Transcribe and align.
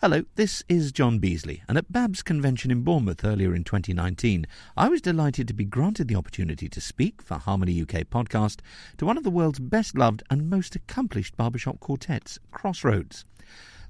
Hello, 0.00 0.22
this 0.36 0.62
is 0.68 0.92
John 0.92 1.18
Beasley, 1.18 1.64
and 1.66 1.76
at 1.76 1.90
Babs 1.90 2.22
Convention 2.22 2.70
in 2.70 2.82
Bournemouth 2.82 3.24
earlier 3.24 3.52
in 3.52 3.64
2019, 3.64 4.46
I 4.76 4.88
was 4.88 5.00
delighted 5.00 5.48
to 5.48 5.54
be 5.54 5.64
granted 5.64 6.06
the 6.06 6.14
opportunity 6.14 6.68
to 6.68 6.80
speak 6.80 7.20
for 7.20 7.34
Harmony 7.34 7.82
UK 7.82 8.04
podcast 8.04 8.60
to 8.98 9.04
one 9.04 9.18
of 9.18 9.24
the 9.24 9.30
world's 9.30 9.58
best 9.58 9.98
loved 9.98 10.22
and 10.30 10.48
most 10.48 10.76
accomplished 10.76 11.36
barbershop 11.36 11.80
quartets, 11.80 12.38
Crossroads. 12.52 13.24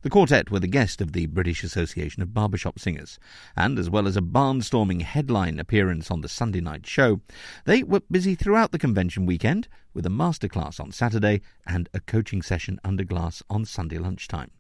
The 0.01 0.09
quartet 0.09 0.51
were 0.51 0.61
the 0.61 0.67
guest 0.67 1.03
of 1.03 1.13
the 1.13 1.27
British 1.27 1.63
Association 1.63 2.23
of 2.23 2.33
Barbershop 2.33 2.79
Singers, 2.79 3.19
and 3.55 3.79
as 3.79 3.91
well 3.91 4.09
as 4.09 4.17
a 4.17 4.23
barnstorming 4.23 5.03
headline 5.03 5.59
appearance 5.59 6.11
on 6.11 6.23
the 6.23 6.29
Sunday 6.31 6.63
night 6.63 6.87
show, 6.87 7.21
they 7.67 7.83
were 7.83 8.01
busy 8.11 8.35
throughout 8.35 8.73
the 8.73 8.79
convention 8.79 9.27
weekend 9.27 9.69
with 9.93 10.07
a 10.07 10.09
masterclass 10.09 10.81
on 10.81 10.91
Saturday 10.91 11.43
and 11.67 11.91
a 11.93 12.01
coaching 12.01 12.41
session 12.41 12.81
under 12.83 13.05
glass 13.05 13.43
on 13.51 13.67
Sunday 13.67 13.99
lunchtime. 13.99 14.51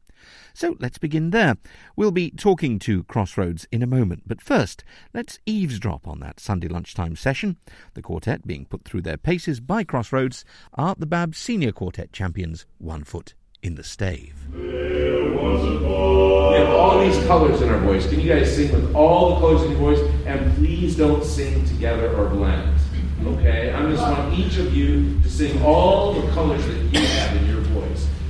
So 0.54 0.76
let's 0.80 0.98
begin 0.98 1.30
there. 1.30 1.56
We'll 1.96 2.10
be 2.10 2.30
talking 2.30 2.78
to 2.80 3.04
Crossroads 3.04 3.66
in 3.70 3.82
a 3.82 3.86
moment, 3.86 4.24
but 4.26 4.40
first, 4.40 4.84
let's 5.14 5.38
eavesdrop 5.46 6.08
on 6.08 6.20
that 6.20 6.40
Sunday 6.40 6.68
lunchtime 6.68 7.16
session. 7.16 7.58
The 7.94 8.02
quartet 8.02 8.46
being 8.46 8.64
put 8.64 8.84
through 8.84 9.02
their 9.02 9.16
paces 9.16 9.60
by 9.60 9.84
Crossroads 9.84 10.44
are 10.74 10.94
the 10.98 11.06
Bab 11.06 11.34
Senior 11.34 11.72
Quartet 11.72 12.12
champions, 12.12 12.66
One 12.78 13.04
Foot 13.04 13.34
in 13.62 13.74
the 13.74 13.84
Stave. 13.84 14.34
We 14.52 16.54
have 16.54 16.68
all 16.70 17.00
these 17.00 17.18
colors 17.26 17.60
in 17.60 17.68
our 17.68 17.80
voice. 17.80 18.08
Can 18.08 18.20
you 18.20 18.32
guys 18.32 18.54
sing 18.54 18.72
with 18.72 18.94
all 18.94 19.34
the 19.34 19.40
colors 19.40 19.62
in 19.62 19.72
your 19.72 19.78
voice? 19.78 20.00
And 20.26 20.54
please 20.56 20.96
don't 20.96 21.24
sing 21.24 21.64
together 21.66 22.16
or 22.16 22.28
blend. 22.28 22.78
Okay? 23.24 23.72
I 23.72 23.90
just 23.90 24.02
want 24.02 24.38
each 24.38 24.58
of 24.58 24.74
you 24.74 25.20
to 25.20 25.28
sing 25.28 25.60
all 25.62 26.14
the 26.14 26.30
colors 26.32 26.64
that 26.66 26.76
you 26.92 27.00
have 27.00 27.36
in. 27.36 27.47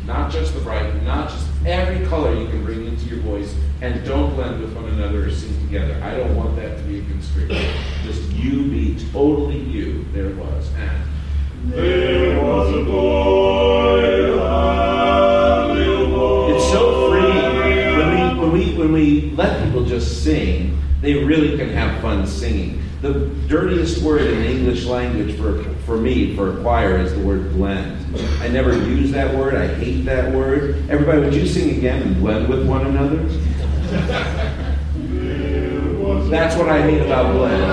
Not 0.08 0.32
just 0.32 0.54
the 0.54 0.60
bright, 0.60 1.02
not 1.02 1.28
just 1.28 1.46
every 1.66 2.06
color 2.06 2.34
you 2.34 2.48
can 2.48 2.64
bring 2.64 2.86
into 2.86 3.04
your 3.04 3.18
voice, 3.18 3.54
and 3.82 4.02
don't 4.06 4.34
blend 4.34 4.58
with 4.58 4.74
one 4.74 4.86
another 4.86 5.26
or 5.26 5.30
sing 5.30 5.54
together. 5.60 6.00
I 6.02 6.16
don't 6.16 6.34
want 6.34 6.56
that 6.56 6.78
to 6.78 6.82
be 6.84 7.00
a 7.00 7.02
constraint. 7.02 7.52
Just 8.04 8.22
you 8.32 8.70
be 8.70 8.96
totally 9.12 9.58
you. 9.58 10.06
There 10.14 10.30
was. 10.30 10.70
And 10.76 11.72
there 11.74 12.42
was 12.42 12.74
a 12.74 12.84
boy. 12.84 13.98
It's 16.54 16.70
so 16.70 17.10
free 17.10 17.42
when 17.98 18.08
we 18.14 18.40
when 18.40 18.50
we 18.52 18.78
when 18.78 18.92
we 18.92 19.30
let 19.32 19.62
people 19.62 19.84
just 19.84 20.24
sing. 20.24 20.82
They 21.02 21.22
really 21.22 21.58
can 21.58 21.68
have 21.68 22.00
fun 22.00 22.26
singing. 22.26 22.82
The 23.00 23.28
dirtiest 23.46 24.02
word 24.02 24.22
in 24.22 24.40
the 24.40 24.50
English 24.50 24.84
language 24.84 25.36
for, 25.36 25.62
for 25.86 25.96
me, 25.96 26.34
for 26.34 26.58
a 26.58 26.62
choir, 26.62 26.98
is 26.98 27.14
the 27.14 27.20
word 27.20 27.52
blend. 27.52 27.96
I 28.40 28.48
never 28.48 28.72
use 28.76 29.12
that 29.12 29.36
word. 29.36 29.54
I 29.54 29.72
hate 29.74 30.04
that 30.06 30.34
word. 30.34 30.82
Everybody, 30.90 31.20
would 31.20 31.34
you 31.34 31.46
sing 31.46 31.76
again 31.78 32.02
and 32.02 32.16
blend 32.20 32.48
with 32.48 32.66
one 32.66 32.86
another? 32.86 33.18
That's 36.28 36.56
what 36.56 36.68
I 36.68 36.82
hate 36.82 37.00
about 37.00 37.32
blend. 37.32 37.68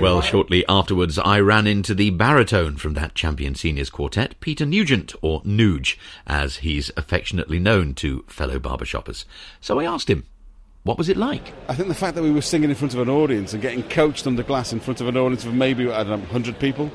well, 0.00 0.20
shortly 0.20 0.66
afterwards, 0.68 1.18
I 1.18 1.40
ran 1.40 1.66
into 1.66 1.94
the 1.94 2.10
baritone 2.10 2.76
from 2.76 2.94
that 2.94 3.14
champion 3.14 3.54
seniors 3.54 3.88
quartet, 3.88 4.38
Peter 4.40 4.66
Nugent, 4.66 5.14
or 5.22 5.42
Nuge, 5.42 5.96
as 6.26 6.56
he's 6.58 6.90
affectionately 6.96 7.58
known 7.58 7.94
to 7.94 8.24
fellow 8.26 8.58
barbershoppers. 8.58 9.24
So 9.60 9.78
I 9.80 9.84
asked 9.84 10.10
him 10.10 10.26
what 10.84 10.96
was 10.96 11.10
it 11.10 11.16
like? 11.16 11.52
I 11.68 11.74
think 11.74 11.88
the 11.88 11.94
fact 11.94 12.14
that 12.14 12.22
we 12.22 12.30
were 12.30 12.40
singing 12.40 12.70
in 12.70 12.76
front 12.76 12.94
of 12.94 13.00
an 13.00 13.10
audience 13.10 13.52
and 13.52 13.60
getting 13.60 13.82
coached 13.82 14.26
under 14.26 14.42
glass 14.42 14.72
in 14.72 14.80
front 14.80 15.00
of 15.00 15.08
an 15.08 15.16
audience 15.16 15.44
of 15.44 15.52
maybe, 15.52 15.90
I 15.90 16.04
don't 16.04 16.08
know, 16.08 16.16
100 16.16 16.58
people, 16.58 16.90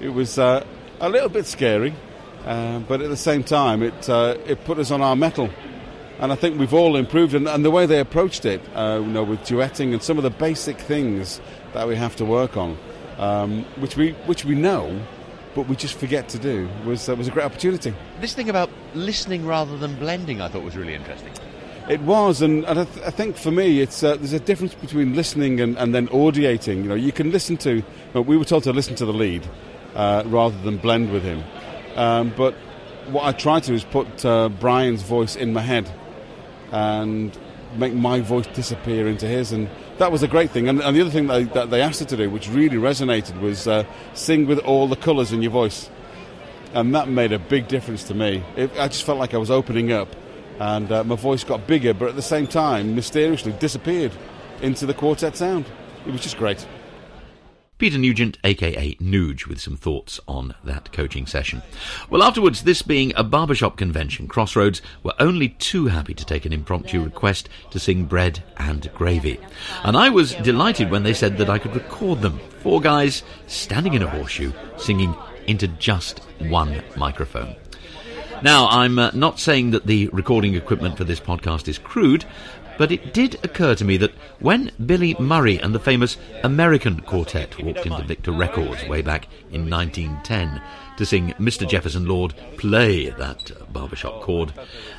it 0.00 0.08
was 0.08 0.38
uh, 0.38 0.64
a 1.00 1.08
little 1.10 1.28
bit 1.28 1.44
scary, 1.44 1.94
uh, 2.46 2.78
but 2.80 3.02
at 3.02 3.10
the 3.10 3.16
same 3.16 3.44
time, 3.44 3.82
it, 3.82 4.08
uh, 4.08 4.36
it 4.46 4.64
put 4.64 4.78
us 4.78 4.90
on 4.90 5.02
our 5.02 5.16
mettle. 5.16 5.50
And 6.18 6.32
I 6.32 6.34
think 6.34 6.58
we've 6.58 6.72
all 6.72 6.96
improved, 6.96 7.34
and, 7.34 7.46
and 7.46 7.62
the 7.62 7.70
way 7.70 7.84
they 7.84 8.00
approached 8.00 8.46
it, 8.46 8.62
uh, 8.74 9.00
you 9.02 9.12
know, 9.12 9.22
with 9.22 9.40
duetting 9.40 9.92
and 9.92 10.02
some 10.02 10.16
of 10.16 10.22
the 10.24 10.30
basic 10.30 10.78
things 10.78 11.42
that 11.74 11.86
we 11.86 11.94
have 11.94 12.16
to 12.16 12.24
work 12.24 12.56
on, 12.56 12.78
um, 13.18 13.64
which 13.80 13.98
we 13.98 14.12
which 14.24 14.46
we 14.46 14.54
know, 14.54 14.98
but 15.54 15.68
we 15.68 15.76
just 15.76 15.98
forget 15.98 16.30
to 16.30 16.38
do, 16.38 16.70
was 16.86 17.10
uh, 17.10 17.14
was 17.14 17.28
a 17.28 17.30
great 17.30 17.44
opportunity. 17.44 17.92
This 18.18 18.32
thing 18.32 18.48
about 18.48 18.70
listening 18.94 19.44
rather 19.44 19.76
than 19.76 19.94
blending, 19.96 20.40
I 20.40 20.48
thought 20.48 20.62
was 20.62 20.76
really 20.76 20.94
interesting. 20.94 21.34
It 21.88 22.00
was, 22.00 22.42
and, 22.42 22.64
and 22.64 22.80
I, 22.80 22.84
th- 22.84 23.06
I, 23.06 23.10
think 23.10 23.36
for 23.36 23.52
me, 23.52 23.80
it's 23.80 24.02
uh, 24.02 24.16
there's 24.16 24.32
a 24.32 24.40
difference 24.40 24.74
between 24.74 25.14
listening 25.14 25.60
and, 25.60 25.78
and 25.78 25.94
then 25.94 26.08
audiating. 26.08 26.82
You 26.82 26.88
know, 26.88 26.96
you 26.96 27.12
can 27.12 27.30
listen 27.30 27.56
to. 27.58 27.80
Know, 28.12 28.22
we 28.22 28.36
were 28.36 28.44
told 28.44 28.64
to 28.64 28.72
listen 28.72 28.96
to 28.96 29.06
the 29.06 29.12
lead 29.12 29.48
uh, 29.94 30.24
rather 30.26 30.58
than 30.62 30.78
blend 30.78 31.12
with 31.12 31.22
him. 31.22 31.44
Um, 31.94 32.34
but 32.36 32.54
what 33.10 33.24
I 33.24 33.30
try 33.30 33.60
to 33.60 33.66
do 33.68 33.74
is 33.74 33.84
put 33.84 34.24
uh, 34.24 34.48
Brian's 34.48 35.02
voice 35.02 35.36
in 35.36 35.52
my 35.52 35.60
head 35.60 35.88
and 36.72 37.38
make 37.76 37.94
my 37.94 38.20
voice 38.20 38.48
disappear 38.48 39.06
into 39.06 39.28
his, 39.28 39.52
and 39.52 39.70
that 39.98 40.10
was 40.10 40.24
a 40.24 40.28
great 40.28 40.50
thing. 40.50 40.68
And, 40.68 40.80
and 40.80 40.96
the 40.96 41.00
other 41.02 41.10
thing 41.10 41.28
that 41.28 41.34
they, 41.34 41.44
that 41.44 41.70
they, 41.70 41.82
asked 41.82 42.00
her 42.00 42.06
to 42.06 42.16
do, 42.16 42.28
which 42.28 42.48
really 42.48 42.78
resonated, 42.78 43.40
was 43.40 43.68
uh, 43.68 43.84
sing 44.12 44.48
with 44.48 44.58
all 44.58 44.88
the 44.88 44.96
colours 44.96 45.30
in 45.30 45.40
your 45.40 45.52
voice, 45.52 45.88
and 46.74 46.92
that 46.96 47.08
made 47.08 47.30
a 47.30 47.38
big 47.38 47.68
difference 47.68 48.02
to 48.04 48.14
me. 48.14 48.42
It, 48.56 48.72
I 48.76 48.88
just 48.88 49.04
felt 49.04 49.20
like 49.20 49.34
I 49.34 49.38
was 49.38 49.52
opening 49.52 49.92
up 49.92 50.08
and 50.58 50.90
uh, 50.90 51.04
my 51.04 51.16
voice 51.16 51.44
got 51.44 51.66
bigger, 51.66 51.94
but 51.94 52.08
at 52.08 52.16
the 52.16 52.22
same 52.22 52.46
time, 52.46 52.94
mysteriously 52.94 53.52
disappeared 53.52 54.12
into 54.62 54.86
the 54.86 54.94
quartet 54.94 55.36
sound. 55.36 55.66
It 56.06 56.12
was 56.12 56.22
just 56.22 56.38
great. 56.38 56.66
Peter 57.78 57.98
Nugent, 57.98 58.38
aka 58.42 58.94
Nuge, 58.94 59.46
with 59.46 59.60
some 59.60 59.76
thoughts 59.76 60.18
on 60.26 60.54
that 60.64 60.90
coaching 60.92 61.26
session. 61.26 61.60
Well, 62.08 62.22
afterwards, 62.22 62.62
this 62.62 62.80
being 62.80 63.12
a 63.16 63.22
barbershop 63.22 63.76
convention, 63.76 64.28
Crossroads 64.28 64.80
were 65.02 65.12
only 65.18 65.50
too 65.50 65.88
happy 65.88 66.14
to 66.14 66.24
take 66.24 66.46
an 66.46 66.54
impromptu 66.54 67.04
request 67.04 67.50
to 67.72 67.78
sing 67.78 68.04
Bread 68.04 68.42
and 68.56 68.90
Gravy. 68.94 69.38
And 69.84 69.94
I 69.94 70.08
was 70.08 70.32
delighted 70.36 70.90
when 70.90 71.02
they 71.02 71.12
said 71.12 71.36
that 71.36 71.50
I 71.50 71.58
could 71.58 71.74
record 71.74 72.22
them. 72.22 72.38
Four 72.62 72.80
guys 72.80 73.22
standing 73.46 73.92
in 73.92 74.02
a 74.02 74.08
horseshoe 74.08 74.52
singing 74.78 75.14
into 75.46 75.68
just 75.68 76.20
one 76.38 76.82
microphone. 76.96 77.56
Now, 78.42 78.68
I'm 78.68 78.98
uh, 78.98 79.10
not 79.14 79.40
saying 79.40 79.70
that 79.70 79.86
the 79.86 80.08
recording 80.08 80.54
equipment 80.54 80.98
for 80.98 81.04
this 81.04 81.20
podcast 81.20 81.68
is 81.68 81.78
crude, 81.78 82.26
but 82.76 82.92
it 82.92 83.14
did 83.14 83.42
occur 83.42 83.74
to 83.74 83.84
me 83.84 83.96
that 83.96 84.12
when 84.40 84.70
Billy 84.84 85.16
Murray 85.18 85.58
and 85.58 85.74
the 85.74 85.80
famous 85.80 86.18
American 86.44 87.00
Quartet 87.00 87.58
walked 87.62 87.86
into 87.86 88.04
Victor 88.04 88.32
Records 88.32 88.86
way 88.86 89.00
back 89.00 89.26
in 89.50 89.70
1910 89.70 90.60
to 90.98 91.06
sing 91.06 91.34
Mr. 91.38 91.66
Jefferson 91.66 92.06
Lord 92.06 92.34
play 92.58 93.08
that 93.08 93.50
barbershop 93.72 94.20
chord, 94.20 94.52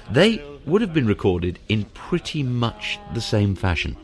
they 0.09 0.44
would 0.66 0.81
have 0.81 0.94
been 0.94 1.08
recorded 1.08 1.59
in 1.70 1.86
pretty 1.94 2.42
much 2.42 3.00
the 3.14 3.22
same 3.22 3.56
fashion. 3.56 3.96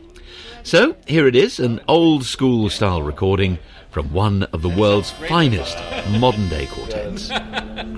So 0.62 0.96
here 1.06 1.26
it 1.26 1.34
is, 1.34 1.58
an 1.58 1.80
old 1.88 2.24
school 2.24 2.70
style 2.70 3.02
recording 3.02 3.58
from 3.90 4.12
one 4.12 4.44
of 4.44 4.62
the 4.62 4.68
world's 4.68 5.10
finest 5.10 5.76
modern 6.18 6.48
day 6.48 6.66
quartets, 6.66 7.30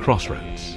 Crossroads 0.02 0.76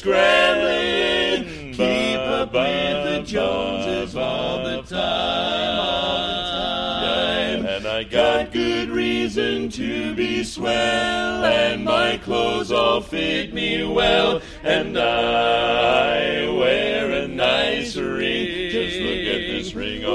scrambling, 0.00 1.74
keep 1.74 2.18
up 2.18 2.52
with 2.54 3.04
the 3.04 3.22
Joneses 3.26 4.16
all 4.16 4.64
the 4.64 4.82
time, 4.82 5.78
all 5.78 6.16
the 6.26 7.62
time. 7.62 7.66
And 7.66 7.86
I 7.86 8.04
got 8.04 8.50
good 8.52 8.88
reason 8.88 9.68
to 9.70 10.14
be 10.14 10.42
swell, 10.42 11.44
and 11.44 11.84
my 11.84 12.16
clothes 12.18 12.72
all 12.72 13.02
fit 13.02 13.52
me 13.52 13.84
well, 13.84 14.40
and 14.62 14.98
I 14.98 16.48
wear 16.48 17.10
a 17.10 17.28
nice 17.28 17.96
ring. 17.96 18.69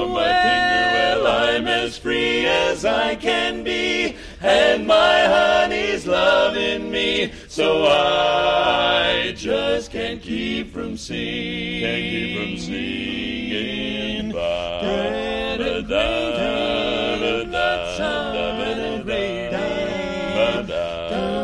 On 0.02 0.10
my 0.12 0.24
finger. 0.24 1.22
Well, 1.22 1.26
I'm 1.26 1.66
as 1.66 1.98
free 1.98 2.46
as 2.46 2.84
I 2.84 3.16
can 3.16 3.62
be, 3.62 4.16
and 4.40 4.86
my 4.86 5.24
honey's 5.24 6.06
loving 6.06 6.90
me, 6.90 7.32
so 7.48 7.86
I 7.86 9.32
just 9.36 9.90
can't 9.90 10.20
keep 10.20 10.72
from 10.72 10.96
singing. 10.96 11.80
Can't 11.82 12.02
keep 12.02 12.38
from 12.38 12.58
singing. 12.58 13.06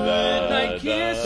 Midnight 0.04 0.80
kisses. 0.80 1.24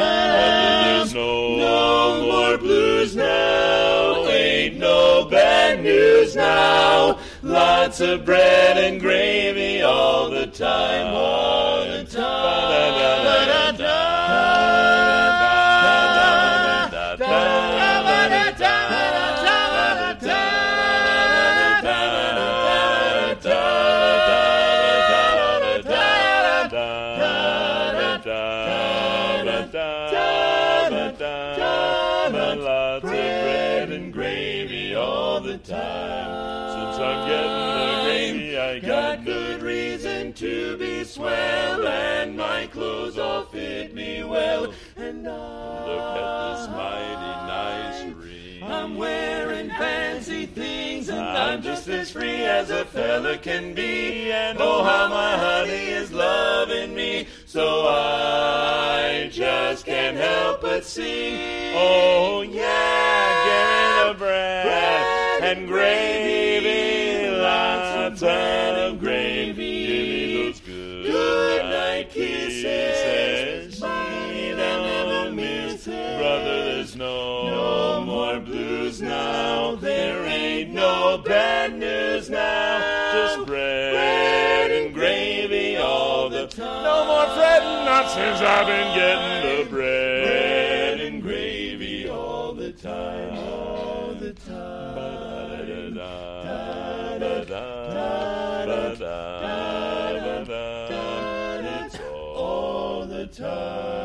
There's 0.00 1.14
no, 1.14 1.56
no 1.56 2.20
more 2.22 2.58
blues 2.58 3.16
now. 3.16 3.79
Bad 5.70 5.84
news 5.84 6.34
now. 6.34 7.20
Lots 7.44 8.00
of 8.00 8.24
bread 8.24 8.76
and 8.76 9.00
gravy 9.00 9.82
all 9.82 10.28
the 10.28 10.48
time. 10.48 11.14
All 11.14 11.84
the 11.84 12.04
Lots 12.10 12.50
And 44.96 45.26
I 45.26 45.86
look 45.86 46.00
at 46.00 46.22
uh, 46.22 46.56
this 46.56 46.68
mighty 46.68 47.30
nice 47.46 48.14
ring. 48.14 48.62
I'm 48.62 48.96
wearing 48.96 49.68
fancy 49.70 50.46
things, 50.46 51.08
and 51.08 51.20
I'm 51.20 51.62
just 51.62 51.88
as 51.88 52.10
free 52.10 52.42
as 52.44 52.70
a 52.70 52.84
fella 52.84 53.38
can 53.38 53.74
be. 53.74 54.30
And 54.30 54.58
oh, 54.60 54.84
how 54.84 55.06
oh, 55.06 55.08
my 55.08 55.36
honey 55.36 55.86
is 55.88 56.12
loving 56.12 56.94
me, 56.94 57.26
so 57.46 57.86
I 57.88 59.28
just 59.32 59.86
can't 59.86 60.16
help 60.16 60.60
but 60.60 60.84
sing. 60.84 61.72
Oh 61.74 62.42
yeah, 62.42 63.44
give 63.46 63.68
me 63.72 64.12
the 64.12 64.18
bread, 64.18 65.42
and 65.42 65.66
gravy, 65.66 67.30
lots 67.30 68.14
of 68.14 68.20
bread 68.20 68.79
no, 77.00 77.48
no 77.48 78.04
more 78.04 78.38
blues 78.40 79.00
now. 79.00 79.74
There 79.76 80.26
ain't 80.26 80.70
no 80.70 81.22
bad 81.24 81.78
news 81.78 82.28
now. 82.28 83.12
Just 83.12 83.46
bread, 83.46 84.70
and 84.70 84.92
gravy 84.94 85.76
all 85.76 86.28
the 86.28 86.46
time. 86.46 86.84
No 86.84 87.06
more 87.06 87.26
fretting, 87.34 87.84
not 87.86 88.10
since 88.10 88.40
I've 88.40 88.66
been 88.66 88.94
getting 88.94 89.64
the 89.64 89.70
bread, 89.70 90.26
bread 90.26 91.00
and 91.00 91.22
gravy 91.22 92.08
all 92.08 92.52
the 92.52 92.72
time. 92.72 93.32
All 93.38 94.14
the 94.14 94.32
time. 94.34 94.80
It's 101.82 101.98
all 102.36 103.06
the 103.06 103.26
time. 103.26 103.99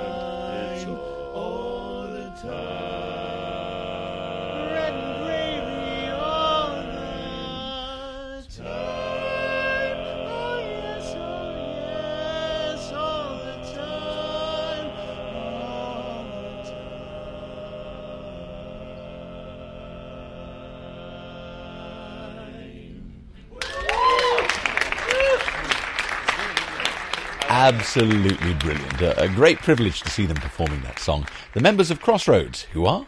Absolutely 27.65 28.53
brilliant. 28.53 29.01
A, 29.01 29.23
a 29.23 29.27
great 29.27 29.57
privilege 29.57 30.01
to 30.03 30.09
see 30.11 30.27
them 30.27 30.37
performing 30.37 30.83
that 30.83 30.99
song. 30.99 31.27
The 31.53 31.61
members 31.61 31.89
of 31.89 31.99
Crossroads, 31.99 32.61
who 32.61 32.85
are? 32.85 33.07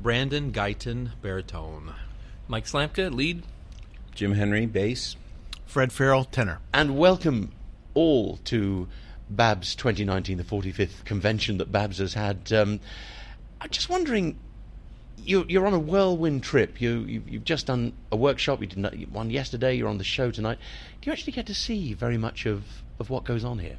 Brandon 0.00 0.52
Guyton, 0.52 1.10
baritone. 1.20 1.92
Mike 2.46 2.66
Slamka, 2.66 3.12
lead. 3.12 3.42
Jim 4.14 4.34
Henry, 4.34 4.66
bass. 4.66 5.16
Fred 5.66 5.92
Farrell, 5.92 6.22
tenor. 6.22 6.60
And 6.72 6.96
welcome 6.96 7.50
all 7.94 8.36
to 8.44 8.86
Babs 9.28 9.74
2019, 9.74 10.38
the 10.38 10.44
45th 10.44 11.04
convention 11.04 11.58
that 11.58 11.72
Babs 11.72 11.98
has 11.98 12.14
had. 12.14 12.52
Um, 12.52 12.78
I'm 13.60 13.70
just 13.70 13.88
wondering, 13.88 14.38
you, 15.16 15.44
you're 15.48 15.66
on 15.66 15.74
a 15.74 15.78
whirlwind 15.78 16.42
trip. 16.42 16.80
You, 16.80 17.00
you, 17.00 17.22
you've 17.26 17.44
just 17.44 17.66
done 17.66 17.92
a 18.10 18.16
workshop. 18.16 18.60
You 18.60 18.66
did 18.66 19.12
one 19.12 19.30
yesterday. 19.30 19.74
You're 19.74 19.88
on 19.88 19.98
the 19.98 20.04
show 20.04 20.30
tonight. 20.30 20.58
Do 21.00 21.08
you 21.08 21.12
actually 21.12 21.32
get 21.32 21.46
to 21.46 21.54
see 21.54 21.94
very 21.94 22.18
much 22.18 22.46
of, 22.46 22.64
of 22.98 23.10
what 23.10 23.24
goes 23.24 23.44
on 23.44 23.58
here? 23.58 23.76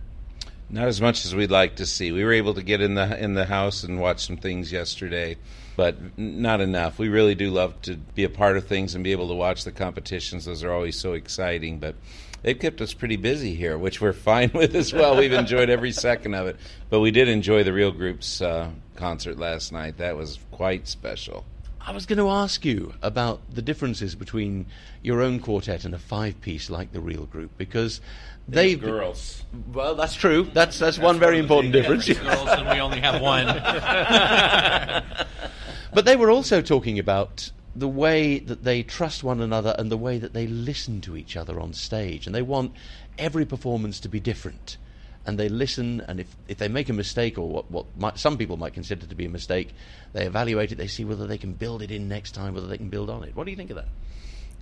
Not 0.69 0.88
as 0.88 1.01
much 1.01 1.25
as 1.25 1.35
we'd 1.35 1.51
like 1.51 1.75
to 1.75 1.85
see. 1.85 2.12
We 2.12 2.24
were 2.24 2.33
able 2.33 2.53
to 2.56 2.63
get 2.63 2.81
in 2.81 2.95
the 2.95 3.21
in 3.21 3.35
the 3.35 3.45
house 3.45 3.83
and 3.83 4.00
watch 4.00 4.25
some 4.25 4.38
things 4.38 4.71
yesterday, 4.71 5.38
but 5.75 6.18
not 6.18 6.62
enough. 6.62 6.97
We 6.97 7.09
really 7.09 7.36
do 7.36 7.51
love 7.51 7.79
to 7.83 7.97
be 7.97 8.24
a 8.24 8.29
part 8.29 8.57
of 8.57 8.65
things 8.65 8.95
and 8.95 9.03
be 9.03 9.12
able 9.12 9.27
to 9.27 9.36
watch 9.36 9.65
the 9.65 9.71
competitions. 9.71 10.45
Those 10.45 10.63
are 10.63 10.71
always 10.71 10.97
so 10.97 11.13
exciting, 11.13 11.79
but 11.79 11.95
they've 12.44 12.60
kept 12.60 12.80
us 12.81 12.94
pretty 12.94 13.16
busy 13.16 13.56
here, 13.56 13.78
which 13.78 14.00
we're 14.00 14.13
fine 14.13 14.51
with 14.54 14.75
as 14.75 14.94
well. 14.94 15.18
We've 15.18 15.34
enjoyed 15.34 15.69
every 15.69 15.92
second 15.92 16.36
of 16.36 16.48
it, 16.48 16.57
but 16.90 17.00
we 17.00 17.10
did 17.12 17.28
enjoy 17.28 17.63
the 17.63 17.74
Real 17.74 17.92
Group's 17.92 18.42
uh, 18.42 18.69
concert 18.95 19.40
last 19.40 19.72
night. 19.72 19.98
That 19.98 20.16
was 20.16 20.40
quite 20.51 20.88
special. 20.88 21.45
I 21.86 21.92
was 21.92 22.06
going 22.06 22.19
to 22.19 22.30
ask 22.30 22.63
you 22.63 22.94
about 23.01 23.42
the 23.54 23.62
differences 23.62 24.16
between 24.16 24.68
your 25.01 25.22
own 25.22 25.39
quartet 25.39 25.84
and 25.84 25.94
a 25.94 26.00
five-piece 26.00 26.70
like 26.70 26.94
the 26.94 27.01
Real 27.01 27.25
Group 27.25 27.51
because 27.58 28.00
they've 28.48 28.79
girls. 28.79 29.44
Well, 29.74 29.96
that's 29.96 30.15
true. 30.15 30.48
That's 30.53 30.79
that's, 30.79 30.98
one 30.98 31.20
very 31.20 31.39
important 31.39 31.74
difference. 31.74 32.08
Girls, 32.08 32.48
and 32.50 32.70
we 32.70 32.79
only 32.79 33.01
have 33.01 33.22
one. 33.22 33.48
But 35.94 36.06
they 36.06 36.15
were 36.15 36.32
also 36.32 36.62
talking 36.62 36.98
about 36.98 37.51
the 37.75 37.88
way 37.88 38.39
that 38.39 38.63
they 38.63 38.84
trust 38.84 39.24
one 39.24 39.42
another 39.42 39.75
and 39.77 39.92
the 39.92 39.98
way 39.98 40.18
that 40.20 40.34
they 40.34 40.48
listen 40.48 41.01
to 41.01 41.18
each 41.18 41.36
other 41.36 41.60
on 41.60 41.74
stage. 41.74 42.25
And 42.25 42.36
they 42.36 42.42
want 42.42 42.74
every 43.18 43.46
performance 43.46 44.00
to 44.01 44.10
be 44.10 44.20
different. 44.20 44.77
And 45.25 45.39
they 45.39 45.50
listen, 45.50 46.01
and 46.01 46.20
if, 46.20 46.36
if 46.48 46.58
they 46.58 46.68
make 46.68 46.89
a 46.89 46.94
mistake, 46.94 47.38
or 47.38 47.48
what, 47.48 47.72
what 47.72 47.86
might, 47.98 48.20
some 48.20 48.38
people 48.38 48.58
might 48.58 48.74
consider 48.74 49.06
to 49.06 49.15
be 49.15 49.25
a 49.25 49.30
mistake, 49.30 49.74
they 50.12 50.25
evaluate 50.25 50.72
it, 50.72 50.75
they 50.75 50.88
see 50.88 51.06
whether 51.06 51.25
they 51.25 51.38
can 51.38 51.53
build 51.53 51.82
it 51.82 51.92
in 51.92 52.10
next 52.10 52.34
time, 52.34 52.53
whether 52.53 52.68
they 52.68 52.77
can 52.77 52.89
build 52.89 53.10
on 53.10 53.24
it. 53.24 53.36
What 53.36 53.46
do 53.46 53.51
you 53.51 53.58
think 53.58 53.70
of 53.70 53.77
that? 53.77 53.88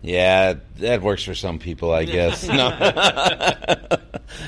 Yeah, 0.03 0.55
that 0.77 1.01
works 1.01 1.23
for 1.23 1.35
some 1.35 1.59
people, 1.59 1.91
I 1.91 2.05
guess. 2.05 2.47
no, 2.47 2.53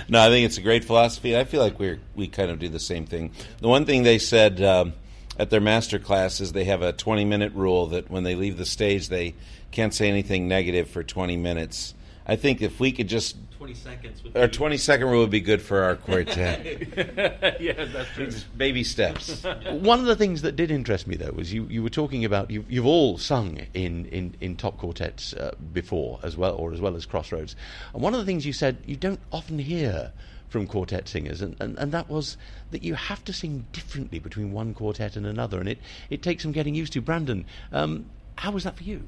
no, 0.09 0.21
I 0.21 0.29
think 0.29 0.45
it's 0.45 0.57
a 0.57 0.61
great 0.61 0.83
philosophy. 0.83 1.37
I 1.37 1.43
feel 1.43 1.61
like 1.61 1.79
we 1.79 1.99
we 2.15 2.27
kind 2.27 2.49
of 2.49 2.59
do 2.59 2.69
the 2.69 2.79
same 2.79 3.05
thing. 3.05 3.31
The 3.59 3.67
one 3.67 3.85
thing 3.85 4.03
they 4.03 4.17
said 4.17 4.61
um, 4.61 4.93
at 5.37 5.49
their 5.49 5.61
master 5.61 5.99
classes, 5.99 6.53
they 6.53 6.65
have 6.65 6.81
a 6.81 6.93
20 6.93 7.25
minute 7.25 7.53
rule 7.53 7.87
that 7.87 8.09
when 8.09 8.23
they 8.23 8.35
leave 8.35 8.57
the 8.57 8.65
stage, 8.65 9.09
they 9.09 9.35
can't 9.71 9.93
say 9.93 10.09
anything 10.09 10.47
negative 10.47 10.89
for 10.89 11.03
20 11.03 11.37
minutes. 11.37 11.93
I 12.25 12.35
think 12.35 12.61
if 12.61 12.79
we 12.79 12.91
could 12.91 13.09
just 13.09 13.35
20 13.63 13.73
seconds. 13.75 14.23
Would 14.23 14.35
our 14.35 14.47
be- 14.47 14.53
20 14.53 14.77
second 14.77 15.07
rule 15.07 15.21
would 15.21 15.29
be 15.29 15.39
good 15.39 15.61
for 15.61 15.83
our 15.83 15.95
quartet. 15.95 16.65
yeah, 17.61 17.85
that's 17.85 18.09
true. 18.09 18.29
Baby 18.57 18.83
steps. 18.83 19.43
One 19.69 20.01
of 20.01 20.05
the 20.05 20.17
things 20.17 20.41
that 20.41 20.57
did 20.57 20.69
interest 20.69 21.07
me, 21.07 21.15
though, 21.15 21.31
was 21.31 21.53
you, 21.53 21.65
you 21.69 21.81
were 21.81 21.89
talking 21.89 22.25
about 22.25 22.51
you, 22.51 22.65
you've 22.67 22.85
all 22.85 23.17
sung 23.17 23.61
in, 23.73 24.05
in, 24.07 24.35
in 24.41 24.57
top 24.57 24.77
quartets 24.77 25.33
uh, 25.33 25.55
before, 25.71 26.19
as 26.23 26.35
well, 26.35 26.55
or 26.55 26.73
as 26.73 26.81
well 26.81 26.97
as 26.97 27.05
Crossroads. 27.05 27.55
And 27.93 28.01
one 28.01 28.13
of 28.13 28.19
the 28.19 28.25
things 28.25 28.45
you 28.45 28.51
said 28.51 28.79
you 28.85 28.97
don't 28.97 29.21
often 29.31 29.59
hear 29.59 30.11
from 30.53 30.67
quartet 30.67 31.09
singers, 31.09 31.41
and, 31.41 31.55
and, 31.59 31.75
and 31.79 31.91
that 31.91 32.07
was 32.07 32.37
that 32.69 32.83
you 32.83 32.93
have 32.93 33.25
to 33.25 33.33
sing 33.33 33.65
differently 33.73 34.19
between 34.19 34.51
one 34.51 34.75
quartet 34.75 35.15
and 35.15 35.25
another, 35.25 35.59
and 35.59 35.67
it, 35.67 35.79
it 36.11 36.21
takes 36.21 36.43
some 36.43 36.51
getting 36.51 36.75
used 36.75 36.93
to. 36.93 37.01
Brandon, 37.01 37.43
um, 37.71 38.05
how 38.35 38.51
was 38.51 38.63
that 38.63 38.77
for 38.77 38.83
you? 38.83 39.01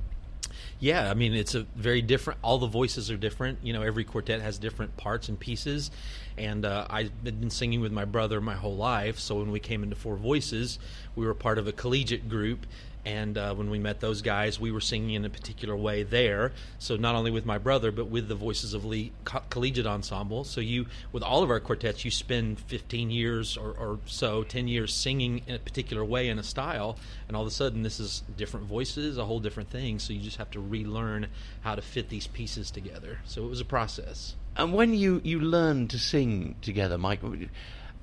Yeah, 0.80 1.10
I 1.10 1.14
mean 1.14 1.36
it's 1.36 1.54
a 1.54 1.68
very 1.76 2.02
different. 2.02 2.40
All 2.42 2.58
the 2.58 2.68
voices 2.68 3.12
are 3.12 3.18
different. 3.18 3.60
You 3.62 3.74
know, 3.74 3.84
every 3.84 4.04
quartet 4.04 4.42
has 4.42 4.58
different 4.58 4.98
parts 4.98 5.30
and 5.30 5.40
pieces. 5.40 5.92
And 6.36 6.66
uh, 6.66 6.88
I've 6.90 7.24
been 7.24 7.52
singing 7.52 7.80
with 7.80 7.92
my 7.92 8.06
brother 8.06 8.42
my 8.42 8.56
whole 8.56 8.76
life. 8.76 9.20
So 9.20 9.36
when 9.36 9.52
we 9.52 9.60
came 9.60 9.84
into 9.84 9.96
Four 9.96 10.16
Voices, 10.16 10.80
we 11.16 11.28
were 11.28 11.36
part 11.36 11.60
of 11.60 11.68
a 11.68 11.72
collegiate 11.72 12.28
group, 12.28 12.66
And 13.06 13.38
uh, 13.38 13.54
when 13.54 13.70
we 13.70 13.78
met 13.78 14.00
those 14.00 14.24
guys, 14.24 14.60
we 14.60 14.72
were 14.72 14.82
singing 14.82 15.12
in 15.12 15.26
a 15.26 15.30
particular 15.30 15.76
way 15.76 16.02
there. 16.02 16.54
So 16.80 16.96
not 16.96 17.14
only 17.14 17.30
with 17.30 17.46
my 17.46 17.60
brother, 17.60 17.92
but 17.92 18.08
with 18.08 18.28
the 18.28 18.36
Voices 18.36 18.74
of 18.74 18.84
Lee 18.84 19.12
Co- 19.26 19.44
Collegiate 19.52 19.86
Ensemble. 19.86 20.44
So 20.44 20.60
you, 20.60 20.88
with 21.12 21.22
all 21.22 21.44
of 21.44 21.52
our 21.52 21.60
quartets, 21.60 22.04
you 22.04 22.10
spend 22.10 22.60
15 22.60 23.12
years 23.12 23.58
or, 23.58 23.72
or 23.74 24.00
so, 24.08 24.44
10 24.44 24.68
years 24.68 24.92
singing 24.92 25.44
in 25.46 25.54
a 25.54 25.60
particular 25.60 26.04
way 26.04 26.30
in 26.30 26.40
a 26.40 26.44
style, 26.44 26.98
and 27.28 27.38
all 27.38 27.44
of 27.44 27.48
a 27.48 27.52
sudden 27.52 27.84
this 27.84 28.00
is 28.00 28.24
different 28.36 28.66
voices, 28.66 29.20
a 29.20 29.26
whole 29.26 29.40
different 29.40 29.70
thing. 29.70 30.00
So 30.00 30.12
you 30.12 30.22
just 30.22 30.38
have 30.38 30.50
to 30.52 30.60
relearn 30.60 31.28
how 31.62 31.76
to 31.76 31.84
fit 31.84 32.10
these 32.10 32.26
pieces 32.26 32.72
together. 32.72 33.20
So 33.26 33.46
it 33.46 33.50
was 33.50 33.62
a 33.62 33.66
process. 33.66 34.36
And 34.58 34.74
when 34.74 34.94
you, 34.96 35.22
you 35.24 35.40
learn 35.40 35.88
to 35.90 36.00
sing 36.00 36.56
together, 36.62 36.98
Mike, 36.98 37.20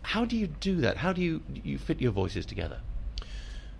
how 0.02 0.24
do 0.24 0.36
you 0.36 0.46
do 0.46 0.76
that? 0.76 0.98
How 0.98 1.12
do 1.12 1.22
you 1.22 1.42
you 1.52 1.78
fit 1.78 2.00
your 2.00 2.12
voices 2.12 2.44
together? 2.44 2.80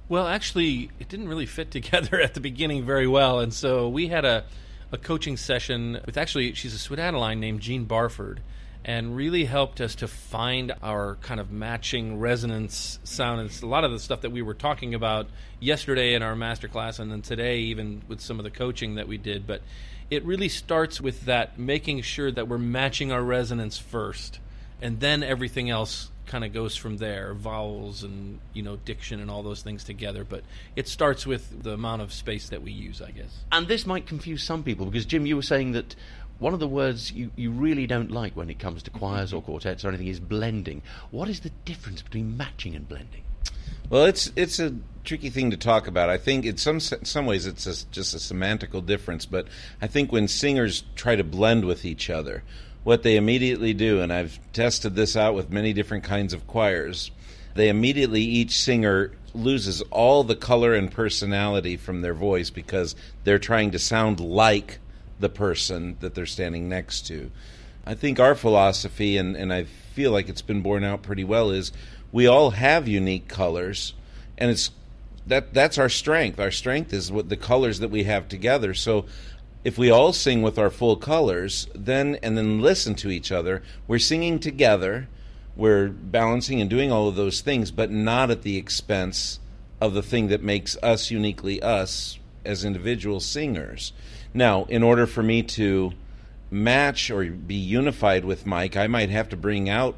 Well, 0.09 0.27
actually, 0.27 0.91
it 0.99 1.09
didn't 1.09 1.29
really 1.29 1.47
fit 1.47 1.71
together 1.73 2.21
at 2.21 2.35
the 2.35 2.41
beginning 2.41 2.85
very 2.85 3.07
well, 3.07 3.41
and 3.41 3.53
so 3.53 3.89
we 3.89 4.09
had 4.09 4.25
a, 4.25 4.45
a 4.91 4.99
coaching 4.99 5.37
session 5.37 6.01
with 6.05 6.17
actually 6.17 6.55
she's 6.55 6.75
a 6.75 6.79
Swedataline 6.79 7.39
named 7.39 7.61
Jean 7.61 7.85
Barford, 7.85 8.41
and 8.85 9.15
really 9.15 9.45
helped 9.45 9.81
us 9.81 9.95
to 9.95 10.09
find 10.09 10.73
our 10.83 11.17
kind 11.17 11.39
of 11.39 11.53
matching 11.53 12.19
resonance 12.19 12.99
sound. 13.05 13.41
It's 13.43 13.63
a 13.63 13.67
lot 13.67 13.85
of 13.85 13.93
the 13.93 14.01
stuff 14.01 14.23
that 14.23 14.31
we 14.31 14.43
were 14.43 14.55
talking 14.55 14.95
about 14.95 15.29
yesterday 15.61 16.15
in 16.15 16.23
our 16.23 16.35
masterclass, 16.35 16.99
and 16.99 17.11
then 17.11 17.23
today 17.23 17.59
even 17.61 18.03
with 18.09 18.21
some 18.21 18.41
of 18.41 18.45
the 18.45 18.51
coaching 18.51 18.97
that 18.97 19.07
we 19.07 19.19
did. 19.19 19.47
But 19.47 19.63
it 20.11 20.25
really 20.25 20.49
starts 20.49 21.01
with 21.01 21.27
that 21.27 21.59
making 21.59 22.03
sure 22.03 22.31
that 22.33 22.49
we're 22.49 22.59
matching 22.59 23.13
our 23.13 23.23
resonance 23.23 23.79
first, 23.79 24.41
and 24.83 25.01
then 25.01 25.23
everything 25.23 25.71
else 25.71 26.11
kind 26.27 26.45
of 26.45 26.53
goes 26.53 26.77
from 26.77 26.97
there 26.99 27.35
vowels 27.35 28.05
and 28.05 28.39
you 28.53 28.63
know 28.63 28.77
diction 28.77 29.21
and 29.21 29.31
all 29.31 29.43
those 29.43 29.61
things 29.61 29.85
together 29.85 30.25
but 30.25 30.43
it 30.77 30.87
starts 30.87 31.27
with 31.27 31.63
the 31.63 31.73
amount 31.73 32.01
of 32.01 32.13
space 32.13 32.49
that 32.49 32.63
we 32.63 32.71
use 32.71 33.03
i 33.03 33.11
guess 33.11 33.41
And 33.51 33.67
this 33.69 33.87
might 33.87 34.07
confuse 34.07 34.43
some 34.43 34.63
people 34.63 34.87
because 34.87 35.05
Jim, 35.05 35.27
you 35.27 35.37
were 35.37 35.43
saying 35.43 35.73
that 35.73 35.95
one 36.39 36.55
of 36.55 36.61
the 36.61 36.69
words 36.69 37.13
you, 37.13 37.31
you 37.37 37.51
really 37.53 37.87
don't 37.87 38.11
like 38.11 38.35
when 38.35 38.51
it 38.51 38.59
comes 38.59 38.83
to 38.83 38.91
choirs 38.91 39.33
or 39.33 39.37
mm-hmm. 39.37 39.47
quartets 39.47 39.85
or 39.85 39.89
anything 39.89 40.09
is 40.09 40.19
blending. 40.19 40.83
What 41.11 41.29
is 41.29 41.41
the 41.41 41.51
difference 41.65 42.03
between 42.03 42.37
matching 42.37 42.75
and 42.75 42.89
blending? 42.89 43.23
Well, 43.89 44.07
it's 44.07 44.33
it's 44.37 44.59
a 44.59 44.75
tricky 45.05 45.29
thing 45.29 45.51
to 45.51 45.57
talk 45.57 45.87
about. 45.87 46.09
I 46.09 46.17
think 46.17 46.45
in 46.45 46.57
some 46.57 46.81
se- 46.81 47.05
some 47.05 47.27
ways 47.27 47.47
it's 47.47 47.67
a, 47.67 47.87
just 47.91 48.15
a 48.15 48.19
semantical 48.19 48.85
difference, 48.85 49.27
but 49.27 49.47
I 49.81 49.87
think 49.87 50.11
when 50.11 50.29
singers 50.29 50.85
try 50.97 51.15
to 51.15 51.25
blend 51.25 51.65
with 51.65 51.85
each 51.85 52.09
other, 52.09 52.43
what 52.85 53.03
they 53.03 53.17
immediately 53.17 53.75
do, 53.75 54.01
and 54.01 54.13
I've 54.13 54.39
tested 54.53 54.95
this 54.95 55.17
out 55.17 55.35
with 55.35 55.51
many 55.51 55.73
different 55.73 56.05
kinds 56.05 56.33
of 56.33 56.47
choirs, 56.47 57.11
they 57.55 57.69
immediately 57.69 58.23
each 58.23 58.59
singer 58.59 59.13
loses 59.35 59.83
all 59.91 60.25
the 60.25 60.37
color 60.37 60.75
and 60.75 60.91
personality 60.91 61.77
from 61.77 62.03
their 62.03 62.15
voice 62.15 62.51
because 62.51 62.95
they're 63.25 63.39
trying 63.39 63.71
to 63.71 63.79
sound 63.79 64.21
like 64.21 64.79
the 65.21 65.29
person 65.29 65.97
that 66.01 66.15
they're 66.15 66.27
standing 66.27 66.69
next 66.69 67.07
to. 67.07 67.31
I 67.87 67.95
think 67.95 68.21
our 68.21 68.35
philosophy, 68.35 69.17
and, 69.17 69.37
and 69.37 69.53
I 69.53 69.65
feel 69.65 70.13
like 70.13 70.29
it's 70.29 70.43
been 70.43 70.63
borne 70.63 70.85
out 70.85 71.03
pretty 71.03 71.25
well, 71.25 71.51
is 71.51 71.73
we 72.11 72.27
all 72.27 72.51
have 72.51 72.87
unique 72.87 73.29
colors, 73.29 73.95
and 74.37 74.51
it's 74.51 74.71
that 75.27 75.55
that's 75.55 75.79
our 75.79 75.89
strength. 75.89 76.41
Our 76.41 76.51
strength 76.51 76.93
is 76.93 77.13
what 77.13 77.29
the 77.29 77.37
colors 77.37 77.79
that 77.79 77.91
we 77.91 78.05
have 78.05 78.29
together. 78.29 78.75
So 78.75 79.07
if 79.65 79.79
we 79.79 79.91
all 79.91 80.13
sing 80.13 80.43
with 80.43 80.59
our 80.59 80.71
full 80.71 80.97
colors, 80.97 81.69
then 81.75 82.19
and 82.23 82.37
then 82.37 82.61
listen 82.61 82.95
to 82.97 83.11
each 83.11 83.31
other, 83.31 83.63
we're 83.87 83.99
singing 83.99 84.39
together, 84.39 85.09
we're 85.55 85.89
balancing 85.89 86.61
and 86.61 86.69
doing 86.69 86.91
all 86.91 87.09
of 87.09 87.17
those 87.17 87.41
things, 87.41 87.71
but 87.71 87.91
not 87.91 88.31
at 88.31 88.43
the 88.43 88.57
expense 88.57 89.39
of 89.81 89.95
the 89.95 90.03
thing 90.03 90.29
that 90.29 90.43
makes 90.43 90.77
us 90.83 91.11
uniquely 91.11 91.63
us 91.63 92.19
as 92.45 92.65
individual 92.65 93.21
singers. 93.21 93.93
Now, 94.35 94.65
in 94.65 94.83
order 94.83 95.07
for 95.07 95.23
me 95.23 95.43
to 95.43 95.93
match 96.51 97.11
or 97.11 97.25
be 97.25 97.55
unified 97.55 98.25
with 98.25 98.47
Mike, 98.47 98.77
I 98.77 98.87
might 98.87 99.11
have 99.11 99.29
to 99.31 99.37
bring 99.37 99.69
out 99.69 99.97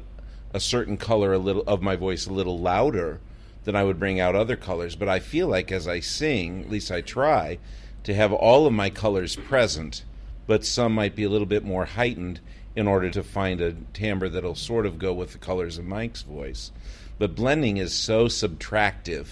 a 0.53 0.59
certain 0.59 0.97
color 0.97 1.33
a 1.33 1.37
little 1.37 1.63
of 1.67 1.81
my 1.81 1.95
voice 1.95 2.27
a 2.27 2.33
little 2.33 2.59
louder 2.59 3.19
than 3.63 3.75
I 3.75 3.83
would 3.83 3.99
bring 3.99 4.19
out 4.19 4.35
other 4.35 4.55
colors. 4.55 4.95
But 4.95 5.09
I 5.09 5.19
feel 5.19 5.47
like 5.47 5.71
as 5.71 5.87
I 5.87 5.99
sing, 5.99 6.61
at 6.61 6.69
least 6.69 6.91
I 6.91 7.01
try, 7.01 7.57
to 8.05 8.13
have 8.13 8.31
all 8.31 8.65
of 8.65 8.73
my 8.73 8.89
colors 8.89 9.35
present, 9.35 10.03
but 10.47 10.63
some 10.63 10.93
might 10.93 11.15
be 11.15 11.23
a 11.23 11.29
little 11.29 11.47
bit 11.47 11.63
more 11.63 11.85
heightened 11.85 12.39
in 12.75 12.87
order 12.87 13.09
to 13.09 13.23
find 13.23 13.61
a 13.61 13.73
timbre 13.93 14.29
that'll 14.29 14.55
sort 14.55 14.85
of 14.85 14.99
go 14.99 15.13
with 15.13 15.31
the 15.31 15.37
colors 15.37 15.77
of 15.77 15.85
Mike's 15.85 16.21
voice. 16.21 16.71
But 17.17 17.35
blending 17.35 17.77
is 17.77 17.93
so 17.93 18.27
subtractive, 18.27 19.27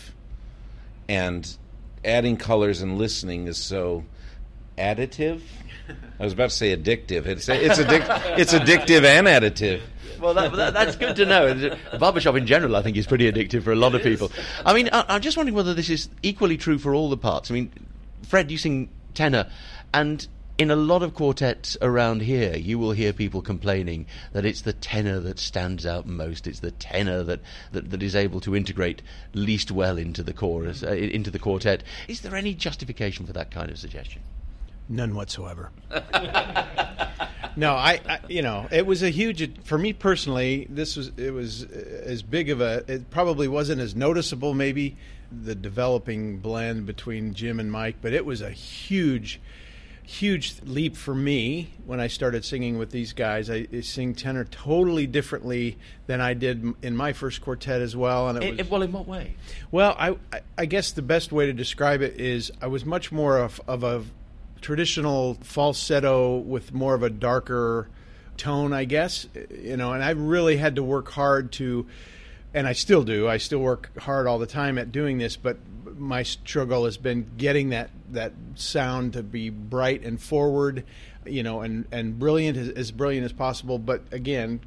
and 1.07 1.55
adding 2.03 2.37
colors 2.37 2.81
and 2.81 2.97
listening 2.97 3.47
is 3.47 3.57
so 3.57 4.05
additive. 4.77 5.41
I 6.19 6.23
was 6.23 6.33
about 6.33 6.49
to 6.49 6.55
say 6.55 6.75
addictive. 6.75 7.25
It's 7.25 7.49
it's 7.49 7.79
addic- 7.79 8.39
it's 8.39 8.53
addictive 8.53 9.03
and 9.03 9.27
additive. 9.27 9.81
Well, 10.19 10.33
that, 10.35 10.53
that, 10.53 10.73
that's 10.73 10.95
good 10.95 11.17
to 11.17 11.25
know. 11.25 11.77
Barbershop 11.99 12.35
in 12.35 12.47
general, 12.47 12.77
I 12.77 12.81
think, 12.81 12.95
is 12.95 13.05
pretty 13.05 13.29
addictive 13.29 13.63
for 13.63 13.73
a 13.73 13.75
lot 13.75 13.93
of 13.93 14.01
people. 14.01 14.31
I 14.65 14.73
mean, 14.73 14.89
I, 14.93 15.03
I'm 15.09 15.21
just 15.21 15.35
wondering 15.35 15.55
whether 15.55 15.73
this 15.73 15.89
is 15.89 16.07
equally 16.23 16.55
true 16.55 16.77
for 16.77 16.95
all 16.95 17.09
the 17.09 17.17
parts. 17.17 17.51
I 17.51 17.55
mean, 17.55 17.71
Fred, 18.23 18.51
you 18.51 18.57
sing 18.57 18.89
tenor, 19.13 19.49
and 19.93 20.27
in 20.57 20.69
a 20.69 20.75
lot 20.75 21.01
of 21.01 21.13
quartets 21.15 21.75
around 21.81 22.21
here, 22.21 22.55
you 22.55 22.77
will 22.77 22.91
hear 22.91 23.11
people 23.11 23.41
complaining 23.41 24.05
that 24.33 24.45
it's 24.45 24.61
the 24.61 24.73
tenor 24.73 25.19
that 25.19 25.39
stands 25.39 25.85
out 25.85 26.05
most. 26.05 26.45
It's 26.45 26.59
the 26.59 26.71
tenor 26.71 27.23
that, 27.23 27.39
that, 27.71 27.89
that 27.89 28.03
is 28.03 28.15
able 28.15 28.39
to 28.41 28.55
integrate 28.55 29.01
least 29.33 29.71
well 29.71 29.97
into 29.97 30.21
the 30.21 30.33
chorus, 30.33 30.83
uh, 30.83 30.91
into 30.91 31.31
the 31.31 31.39
quartet. 31.39 31.83
Is 32.07 32.21
there 32.21 32.35
any 32.35 32.53
justification 32.53 33.25
for 33.25 33.33
that 33.33 33.49
kind 33.49 33.71
of 33.71 33.79
suggestion? 33.79 34.21
None 34.89 35.15
whatsoever. 35.15 35.71
no, 37.55 37.73
I, 37.73 37.99
I, 38.07 38.19
you 38.27 38.41
know, 38.41 38.67
it 38.71 38.85
was 38.85 39.01
a 39.01 39.09
huge 39.09 39.63
for 39.63 39.77
me 39.77 39.93
personally. 39.93 40.67
This 40.69 40.95
was 40.97 41.11
it 41.17 41.31
was 41.31 41.63
uh, 41.63 42.03
as 42.05 42.21
big 42.21 42.49
of 42.49 42.59
a. 42.61 42.83
It 42.87 43.09
probably 43.09 43.47
wasn't 43.47 43.79
as 43.79 43.95
noticeable, 43.95 44.53
maybe 44.53 44.97
the 45.43 45.55
developing 45.55 46.37
blend 46.39 46.85
between 46.85 47.33
Jim 47.33 47.59
and 47.59 47.71
Mike, 47.71 47.95
but 48.01 48.13
it 48.13 48.25
was 48.25 48.41
a 48.41 48.51
huge, 48.51 49.39
huge 50.03 50.55
leap 50.63 50.95
for 50.95 51.15
me 51.15 51.71
when 51.85 51.99
I 51.99 52.07
started 52.07 52.43
singing 52.45 52.77
with 52.77 52.91
these 52.91 53.13
guys. 53.13 53.49
I, 53.49 53.67
I 53.73 53.81
sing 53.81 54.13
tenor 54.15 54.43
totally 54.45 55.07
differently 55.07 55.77
than 56.07 56.21
I 56.21 56.33
did 56.33 56.73
in 56.81 56.95
my 56.95 57.13
first 57.13 57.41
quartet 57.41 57.81
as 57.81 57.95
well, 57.95 58.27
and 58.29 58.37
it 58.37 58.43
In- 58.43 58.57
was 58.57 58.69
well, 58.69 58.81
in 58.81 58.91
what 58.91 59.07
way? 59.07 59.35
well, 59.71 59.95
I, 59.97 60.15
I- 60.31 60.41
I 60.57 60.65
guess 60.65 60.91
the 60.91 61.01
best 61.01 61.31
way 61.31 61.45
to 61.47 61.53
describe 61.53 62.01
it 62.01 62.19
is 62.19 62.51
I 62.61 62.67
was 62.67 62.85
much 62.85 63.11
more 63.11 63.37
of, 63.37 63.59
of 63.67 63.83
a 63.83 64.03
traditional 64.61 65.33
falsetto 65.41 66.37
with 66.37 66.73
more 66.73 66.93
of 66.93 67.03
a 67.03 67.09
darker 67.09 67.89
tone, 68.37 68.71
I 68.73 68.85
guess. 68.85 69.27
You 69.49 69.77
know, 69.77 69.93
and 69.93 70.03
I 70.03 70.11
really 70.11 70.57
had 70.57 70.75
to 70.75 70.83
work 70.83 71.09
hard 71.11 71.51
to, 71.53 71.85
and 72.53 72.67
I 72.67 72.73
still 72.73 73.03
do. 73.03 73.27
I 73.27 73.37
still 73.37 73.59
work 73.59 73.97
hard 73.97 74.27
all 74.27 74.39
the 74.39 74.47
time 74.47 74.77
at 74.77 74.91
doing 74.91 75.17
this, 75.17 75.35
but 75.35 75.57
my 75.97 76.23
struggle 76.23 76.85
has 76.85 76.97
been 76.97 77.31
getting 77.37 77.69
that 77.69 77.89
that 78.11 78.33
sound 78.55 79.13
to 79.13 79.23
be 79.23 79.49
bright 79.49 80.03
and 80.03 80.21
forward, 80.21 80.83
you 81.25 81.43
know, 81.43 81.61
and 81.61 81.85
and 81.91 82.19
brilliant 82.19 82.57
as, 82.57 82.69
as 82.69 82.91
brilliant 82.91 83.25
as 83.25 83.33
possible. 83.33 83.79
But 83.79 84.01
again, 84.11 84.59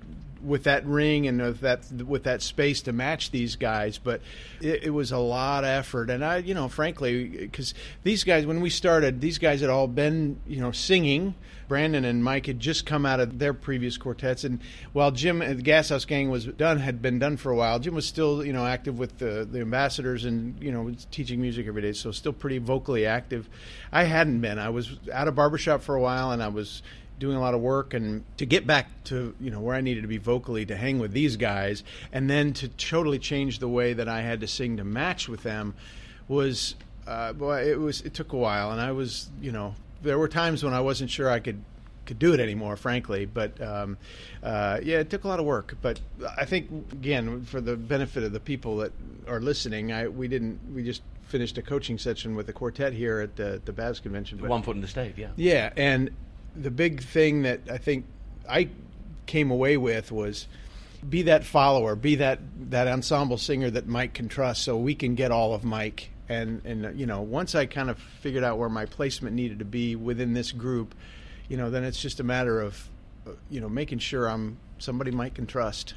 with 0.46 0.64
that 0.64 0.86
ring 0.86 1.26
and 1.26 1.40
with 1.40 1.60
that 1.60 1.90
with 1.92 2.24
that 2.24 2.40
space 2.40 2.82
to 2.82 2.92
match 2.92 3.30
these 3.30 3.56
guys, 3.56 3.98
but 3.98 4.20
it, 4.60 4.84
it 4.84 4.90
was 4.90 5.12
a 5.12 5.18
lot 5.18 5.64
of 5.64 5.70
effort. 5.70 6.08
And 6.10 6.24
I, 6.24 6.38
you 6.38 6.54
know, 6.54 6.68
frankly, 6.68 7.28
because 7.28 7.74
these 8.04 8.24
guys, 8.24 8.46
when 8.46 8.60
we 8.60 8.70
started, 8.70 9.20
these 9.20 9.38
guys 9.38 9.60
had 9.60 9.70
all 9.70 9.88
been, 9.88 10.40
you 10.46 10.60
know, 10.60 10.72
singing. 10.72 11.34
Brandon 11.68 12.04
and 12.04 12.22
Mike 12.22 12.46
had 12.46 12.60
just 12.60 12.86
come 12.86 13.04
out 13.04 13.18
of 13.18 13.40
their 13.40 13.52
previous 13.52 13.98
quartets, 13.98 14.44
and 14.44 14.60
while 14.92 15.10
Jim 15.10 15.42
and 15.42 15.58
the 15.58 15.62
Gas 15.62 15.88
House 15.88 16.04
Gang 16.04 16.30
was 16.30 16.44
done, 16.44 16.78
had 16.78 17.02
been 17.02 17.18
done 17.18 17.36
for 17.36 17.50
a 17.50 17.56
while. 17.56 17.80
Jim 17.80 17.92
was 17.92 18.06
still, 18.06 18.44
you 18.44 18.52
know, 18.52 18.64
active 18.64 19.00
with 19.00 19.18
the 19.18 19.48
the 19.50 19.60
ambassadors 19.62 20.24
and 20.24 20.62
you 20.62 20.70
know 20.70 20.94
teaching 21.10 21.40
music 21.40 21.66
every 21.66 21.82
day, 21.82 21.92
so 21.92 22.12
still 22.12 22.32
pretty 22.32 22.58
vocally 22.58 23.04
active. 23.04 23.50
I 23.90 24.04
hadn't 24.04 24.40
been. 24.40 24.60
I 24.60 24.68
was 24.68 24.96
out 25.12 25.26
of 25.26 25.34
barbershop 25.34 25.82
for 25.82 25.96
a 25.96 26.00
while, 26.00 26.30
and 26.30 26.40
I 26.40 26.48
was 26.48 26.82
doing 27.18 27.37
a 27.37 27.40
lot 27.40 27.54
of 27.54 27.61
work 27.61 27.94
and 27.94 28.25
to 28.37 28.44
get 28.44 28.66
back 28.66 28.88
to 29.04 29.35
you 29.40 29.50
know 29.50 29.61
where 29.61 29.75
I 29.75 29.80
needed 29.80 30.02
to 30.02 30.08
be 30.08 30.18
vocally 30.18 30.66
to 30.66 30.76
hang 30.76 30.99
with 30.99 31.12
these 31.12 31.37
guys 31.37 31.82
and 32.12 32.28
then 32.28 32.52
to 32.54 32.68
totally 32.68 33.18
change 33.18 33.58
the 33.58 33.68
way 33.68 33.92
that 33.94 34.08
I 34.08 34.20
had 34.20 34.40
to 34.40 34.46
sing 34.46 34.76
to 34.76 34.85
match 34.85 35.28
with 35.28 35.42
them 35.42 35.75
was 36.28 36.75
uh, 37.06 37.32
boy 37.32 37.70
it 37.70 37.78
was 37.78 38.00
it 38.02 38.14
took 38.14 38.32
a 38.32 38.37
while. 38.37 38.73
And 38.73 38.80
I 38.80 38.92
was 38.92 39.30
you 39.40 39.52
know 39.52 39.75
there 40.02 40.18
were 40.18 40.28
times 40.28 40.62
when 40.62 40.75
I 40.75 40.80
wasn't 40.80 41.11
sure 41.11 41.30
I 41.30 41.40
could 41.40 41.62
could 42.04 42.18
do 42.18 42.35
it 42.35 42.40
anymore 42.40 42.76
frankly. 42.76 43.25
But 43.25 43.61
um, 43.61 43.96
uh, 44.42 44.80
yeah 44.82 44.99
it 44.99 45.08
took 45.08 45.25
a 45.25 45.28
lot 45.28 45.40
of 45.40 45.46
work. 45.46 45.76
But 45.80 46.00
I 46.37 46.44
think 46.44 46.70
again 46.92 47.44
for 47.44 47.61
the 47.61 47.76
benefit 47.76 48.25
of 48.25 48.32
the 48.32 48.40
people 48.40 48.76
that 48.78 48.92
are 49.26 49.40
listening 49.40 49.92
I 49.92 50.08
we 50.08 50.28
didn't 50.28 50.61
we 50.75 50.85
just 50.85 51.02
finished 51.26 51.58
a 51.58 51.62
coaching 51.62 51.99
session 51.99 52.37
with 52.37 52.46
the 52.46 52.52
quartet 52.52 52.92
here 52.92 53.20
at 53.20 53.37
the 53.37 53.61
the 53.64 53.73
Babs 53.73 54.00
convention 54.00 54.38
but 54.38 54.49
One 54.49 54.62
foot 54.62 54.76
in 54.76 54.82
the 54.82 54.88
stave, 54.88 55.18
yeah. 55.18 55.30
yeah, 55.37 55.73
and 55.76 56.11
the 56.60 56.70
big 56.70 57.02
thing 57.02 57.42
that 57.42 57.60
I 57.70 57.78
think 57.78 58.06
I 58.48 58.68
came 59.26 59.50
away 59.50 59.76
with 59.76 60.12
was 60.12 60.46
be 61.08 61.22
that 61.22 61.44
follower, 61.44 61.94
be 61.94 62.16
that 62.16 62.40
that 62.70 62.88
ensemble 62.88 63.38
singer 63.38 63.70
that 63.70 63.86
Mike 63.86 64.14
can 64.14 64.28
trust, 64.28 64.62
so 64.62 64.76
we 64.76 64.94
can 64.94 65.14
get 65.14 65.30
all 65.30 65.54
of 65.54 65.64
Mike 65.64 66.10
and 66.28 66.62
and 66.64 66.98
you 66.98 67.06
know 67.06 67.20
once 67.20 67.54
I 67.54 67.66
kind 67.66 67.90
of 67.90 67.98
figured 67.98 68.44
out 68.44 68.58
where 68.58 68.68
my 68.68 68.86
placement 68.86 69.36
needed 69.36 69.60
to 69.60 69.64
be 69.64 69.96
within 69.96 70.34
this 70.34 70.52
group, 70.52 70.94
you 71.48 71.56
know 71.56 71.70
then 71.70 71.84
it's 71.84 72.00
just 72.00 72.20
a 72.20 72.25
matter 72.25 72.60
of 72.60 72.88
uh, 73.26 73.32
you 73.50 73.60
know 73.60 73.68
making 73.68 73.98
sure 73.98 74.28
I'm 74.28 74.58
somebody 74.78 75.10
Mike 75.10 75.34
can 75.34 75.46
trust. 75.46 75.94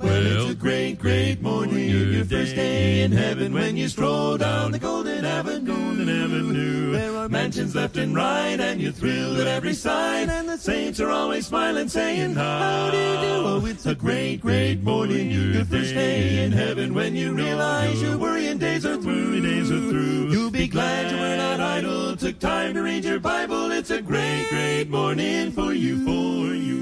Well, 0.00 0.42
it's 0.42 0.52
a 0.52 0.54
great, 0.54 0.98
great 0.98 1.40
morning. 1.40 1.88
Your 2.12 2.24
first 2.24 2.54
day 2.56 2.87
in 3.12 3.16
heaven 3.16 3.54
when 3.54 3.76
you 3.76 3.88
stroll 3.88 4.36
down 4.36 4.70
the 4.70 4.78
Golden 4.78 5.24
Avenue. 5.24 5.64
Golden 5.64 6.08
Avenue. 6.08 6.92
There 6.92 7.16
are 7.16 7.28
mansions 7.28 7.74
left 7.74 7.96
and 7.96 8.14
right, 8.14 8.60
and 8.60 8.80
you're 8.80 8.92
thrilled 8.92 9.38
at 9.38 9.46
every 9.46 9.72
sight. 9.72 10.28
And 10.28 10.48
the 10.48 10.58
saints 10.58 11.00
are 11.00 11.08
always 11.08 11.46
smiling, 11.46 11.88
saying, 11.88 12.34
How 12.34 12.90
do 12.90 12.96
you 12.98 13.02
do? 13.02 13.46
Oh, 13.48 13.66
it's 13.66 13.86
a 13.86 13.94
great, 13.94 14.42
great 14.42 14.82
morning. 14.82 15.30
Your 15.30 15.64
first 15.64 15.94
day 15.94 16.44
in 16.44 16.52
heaven 16.52 16.92
when 16.92 17.14
you 17.14 17.32
realize 17.32 18.02
your 18.02 18.18
worrying 18.18 18.58
days 18.58 18.84
are 18.84 19.00
through. 19.00 19.40
Days 19.40 19.70
are 19.70 19.88
through. 19.90 20.28
You'll 20.28 20.50
be 20.50 20.68
glad 20.68 21.10
you 21.10 21.18
were 21.18 21.36
not 21.36 21.60
idle. 21.60 22.16
Took 22.16 22.38
time 22.38 22.74
to 22.74 22.82
read 22.82 23.04
your 23.04 23.20
Bible. 23.20 23.70
It's 23.70 23.90
a 23.90 24.02
great, 24.02 24.48
great 24.50 24.90
morning 24.90 25.52
for 25.52 25.72
you, 25.72 26.04
for 26.04 26.54
you. 26.54 26.78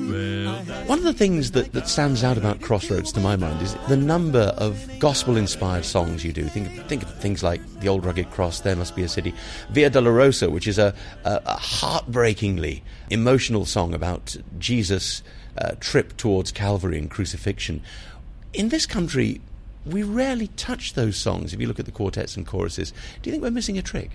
One 0.86 0.98
of 0.98 1.04
the 1.04 1.12
things 1.12 1.50
that, 1.50 1.72
that 1.72 1.88
stands 1.88 2.22
out 2.22 2.38
about 2.38 2.60
Crossroads 2.60 3.10
to 3.12 3.20
my 3.20 3.34
mind 3.34 3.60
is 3.60 3.74
the 3.88 3.96
number 3.96 4.54
of 4.56 4.88
gospel 5.00 5.36
inspired 5.36 5.84
songs 5.84 6.15
you 6.24 6.32
do. 6.32 6.44
Think 6.44 6.66
of, 6.66 6.86
think 6.86 7.02
of 7.02 7.14
things 7.18 7.42
like 7.42 7.60
The 7.80 7.88
Old 7.88 8.04
Rugged 8.04 8.30
Cross, 8.30 8.60
There 8.60 8.76
Must 8.76 8.94
Be 8.94 9.02
a 9.02 9.08
City, 9.08 9.34
Via 9.70 9.90
Dolorosa, 9.90 10.50
which 10.50 10.66
is 10.66 10.78
a, 10.78 10.94
a, 11.24 11.42
a 11.46 11.56
heartbreakingly 11.56 12.82
emotional 13.10 13.64
song 13.64 13.94
about 13.94 14.36
Jesus' 14.58 15.22
uh, 15.58 15.72
trip 15.80 16.16
towards 16.16 16.52
Calvary 16.52 16.98
and 16.98 17.10
crucifixion. 17.10 17.82
In 18.52 18.68
this 18.68 18.86
country, 18.86 19.40
we 19.84 20.02
rarely 20.02 20.48
touch 20.48 20.94
those 20.94 21.16
songs 21.16 21.54
if 21.54 21.60
you 21.60 21.66
look 21.66 21.78
at 21.78 21.86
the 21.86 21.92
quartets 21.92 22.36
and 22.36 22.46
choruses. 22.46 22.92
Do 23.22 23.30
you 23.30 23.32
think 23.32 23.42
we're 23.42 23.50
missing 23.50 23.78
a 23.78 23.82
trick? 23.82 24.12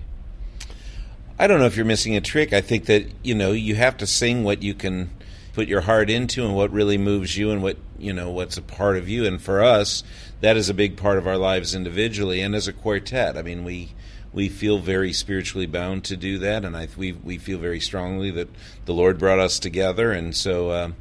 I 1.38 1.46
don't 1.46 1.58
know 1.58 1.66
if 1.66 1.76
you're 1.76 1.86
missing 1.86 2.14
a 2.14 2.20
trick. 2.20 2.52
I 2.52 2.60
think 2.60 2.86
that 2.86 3.06
you 3.22 3.34
know 3.34 3.52
you 3.52 3.74
have 3.74 3.96
to 3.98 4.06
sing 4.06 4.44
what 4.44 4.62
you 4.62 4.74
can 4.74 5.10
put 5.52 5.68
your 5.68 5.82
heart 5.82 6.08
into 6.10 6.44
and 6.44 6.54
what 6.54 6.70
really 6.70 6.98
moves 6.98 7.36
you 7.36 7.50
and 7.50 7.62
what 7.62 7.76
you 7.98 8.12
know 8.12 8.30
what's 8.30 8.56
a 8.56 8.62
part 8.62 8.96
of 8.96 9.08
you. 9.08 9.24
And 9.26 9.40
for 9.40 9.62
us, 9.62 10.02
that 10.40 10.56
is 10.56 10.68
a 10.68 10.74
big 10.74 10.96
part 10.96 11.18
of 11.18 11.26
our 11.26 11.36
lives 11.36 11.74
individually 11.74 12.40
and 12.40 12.54
as 12.54 12.68
a 12.68 12.72
quartet. 12.72 13.36
I 13.36 13.42
mean, 13.42 13.64
we 13.64 13.92
we 14.32 14.48
feel 14.48 14.78
very 14.78 15.12
spiritually 15.12 15.66
bound 15.66 16.04
to 16.04 16.16
do 16.16 16.38
that, 16.38 16.64
and 16.64 16.76
I 16.76 16.88
we 16.96 17.12
we 17.12 17.38
feel 17.38 17.58
very 17.58 17.80
strongly 17.80 18.30
that 18.32 18.48
the 18.84 18.94
Lord 18.94 19.18
brought 19.18 19.38
us 19.38 19.58
together, 19.58 20.12
and 20.12 20.34
so 20.34 20.70
uh, 20.70 20.92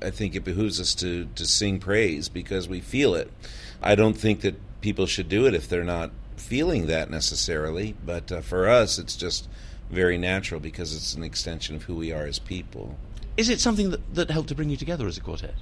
I 0.00 0.10
think 0.10 0.34
it 0.34 0.44
behooves 0.44 0.80
us 0.80 0.94
to 0.96 1.28
to 1.34 1.46
sing 1.46 1.80
praise 1.80 2.28
because 2.28 2.68
we 2.68 2.80
feel 2.80 3.14
it. 3.14 3.32
I 3.82 3.94
don't 3.94 4.16
think 4.16 4.40
that 4.42 4.56
people 4.80 5.06
should 5.06 5.28
do 5.28 5.46
it 5.46 5.54
if 5.54 5.68
they're 5.68 5.84
not 5.84 6.10
feeling 6.36 6.86
that 6.86 7.10
necessarily, 7.10 7.96
but 8.04 8.30
uh, 8.30 8.40
for 8.40 8.68
us, 8.68 8.98
it's 8.98 9.16
just 9.16 9.48
very 9.90 10.18
natural 10.18 10.60
because 10.60 10.94
it's 10.94 11.14
an 11.14 11.24
extension 11.24 11.76
of 11.76 11.84
who 11.84 11.96
we 11.96 12.12
are 12.12 12.26
as 12.26 12.38
people. 12.38 12.96
Is 13.38 13.48
it 13.48 13.60
something 13.60 13.90
that, 13.90 14.14
that 14.16 14.30
helped 14.32 14.48
to 14.48 14.56
bring 14.56 14.68
you 14.68 14.76
together 14.76 15.06
as 15.06 15.16
a 15.16 15.20
quartet? 15.20 15.54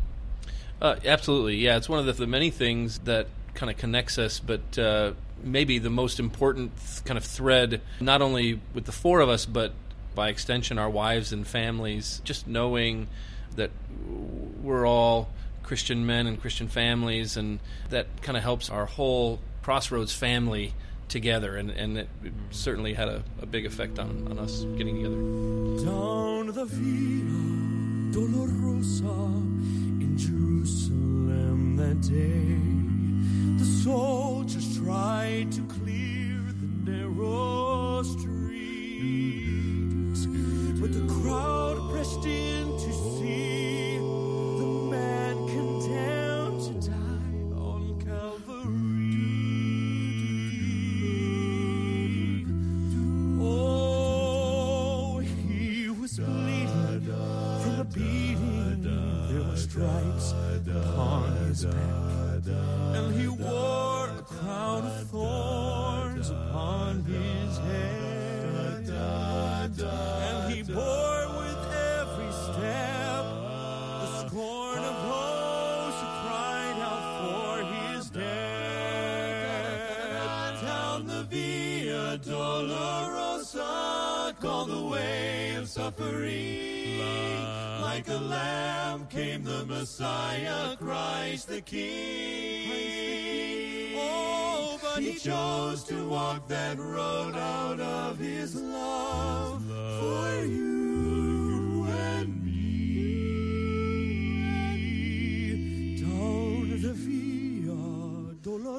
Uh, 0.81 0.97
absolutely, 1.05 1.57
yeah. 1.57 1.77
It's 1.77 1.91
one 1.91 1.99
of 1.99 2.07
the, 2.07 2.13
the 2.15 2.27
many 2.27 2.49
things 2.51 3.01
that 3.01 3.29
kind 3.53 3.71
of 3.71 3.77
connects 3.77 4.17
us, 4.19 4.41
but 4.41 4.79
uh, 4.79 5.13
maybe 5.45 5.79
the 5.79 5.91
most 5.91 6.19
important 6.19 6.73
th- 6.79 7.05
kind 7.05 7.19
of 7.19 7.25
thread, 7.25 7.83
not 8.01 8.23
only 8.23 8.61
with 8.73 8.87
the 8.87 8.93
four 8.93 9.21
of 9.21 9.29
us, 9.29 9.45
but 9.45 9.73
by 10.15 10.31
extension, 10.31 10.79
our 10.79 10.89
wives 10.89 11.35
and 11.35 11.47
families. 11.47 12.23
Just 12.25 12.49
knowing 12.49 13.09
that 13.57 13.71
we're 14.63 14.87
all 14.87 15.29
Christian 15.63 16.07
men 16.07 16.27
and 16.27 16.41
Christian 16.41 16.69
families, 16.69 17.37
and 17.37 17.61
that 17.91 18.07
kind 18.23 18.39
of 18.39 18.43
helps 18.43 18.71
our 18.71 18.87
whole 18.87 19.39
Crossroads 19.63 20.15
family 20.15 20.73
together, 21.09 21.57
and, 21.57 21.71
and 21.71 21.99
it 21.99 22.09
certainly 22.51 22.95
had 22.95 23.09
a, 23.09 23.23
a 23.43 23.47
big 23.47 23.67
effect 23.67 23.99
on, 23.99 24.29
on 24.31 24.39
us 24.39 24.65
getting 24.79 24.97
together. 24.97 25.85
Dolorosa 28.17 29.13
in 30.01 30.17
Jerusalem 30.17 31.77
that 31.77 32.01
day, 32.01 32.57
the 33.59 33.65
soldiers 33.85 34.79
tried 34.79 35.53
to 35.53 35.61
clear 35.65 36.41
the 36.59 36.91
narrow 36.91 38.03
streets, 38.03 38.25
but 40.81 40.95
the 40.95 41.07
crowd 41.21 41.91
pressed 41.91 42.25
in 42.25 42.73
to 42.79 42.91
see 42.91 43.96
his 61.57 61.65
back, 61.65 62.47
and 62.97 63.15
he 63.19 63.29
wore 63.29 64.09
a 64.09 64.23
crown 64.23 64.85
of 64.85 65.09
thorns 65.09 66.29
upon 66.31 67.03
his 67.05 67.59
head. 67.59 68.91
And 69.79 70.53
he 70.53 70.63
bore 70.63 71.29
with 71.39 71.73
every 71.73 72.33
step 72.33 73.25
the 74.03 74.29
scorn 74.29 74.79
of 74.79 74.97
those 75.09 75.95
who 76.01 76.09
cried 76.23 76.79
out 76.83 77.05
for 77.23 77.53
his 77.75 78.05
death. 78.11 78.27
Down 80.63 81.07
the 81.07 81.23
Via 81.25 82.19
Dolorosa, 82.19 83.73
called 84.41 84.69
the 84.71 84.83
way 84.83 85.55
of 85.57 85.69
suffering. 85.69 87.36
Like 87.97 88.09
a 88.09 88.19
lamb 88.19 89.07
came 89.07 89.43
the 89.43 89.65
Messiah, 89.65 90.77
Christ 90.77 91.49
the 91.49 91.63
King. 91.63 92.69
Oh, 93.97 94.79
but 94.83 95.03
he 95.03 95.15
chose 95.15 95.83
to 95.85 96.07
walk 96.07 96.47
that 96.49 96.79
road 96.79 97.35
out 97.35 97.81
of 97.81 98.19
his 98.19 98.55
love 98.55 99.65
for 99.65 100.45
you 100.45 100.76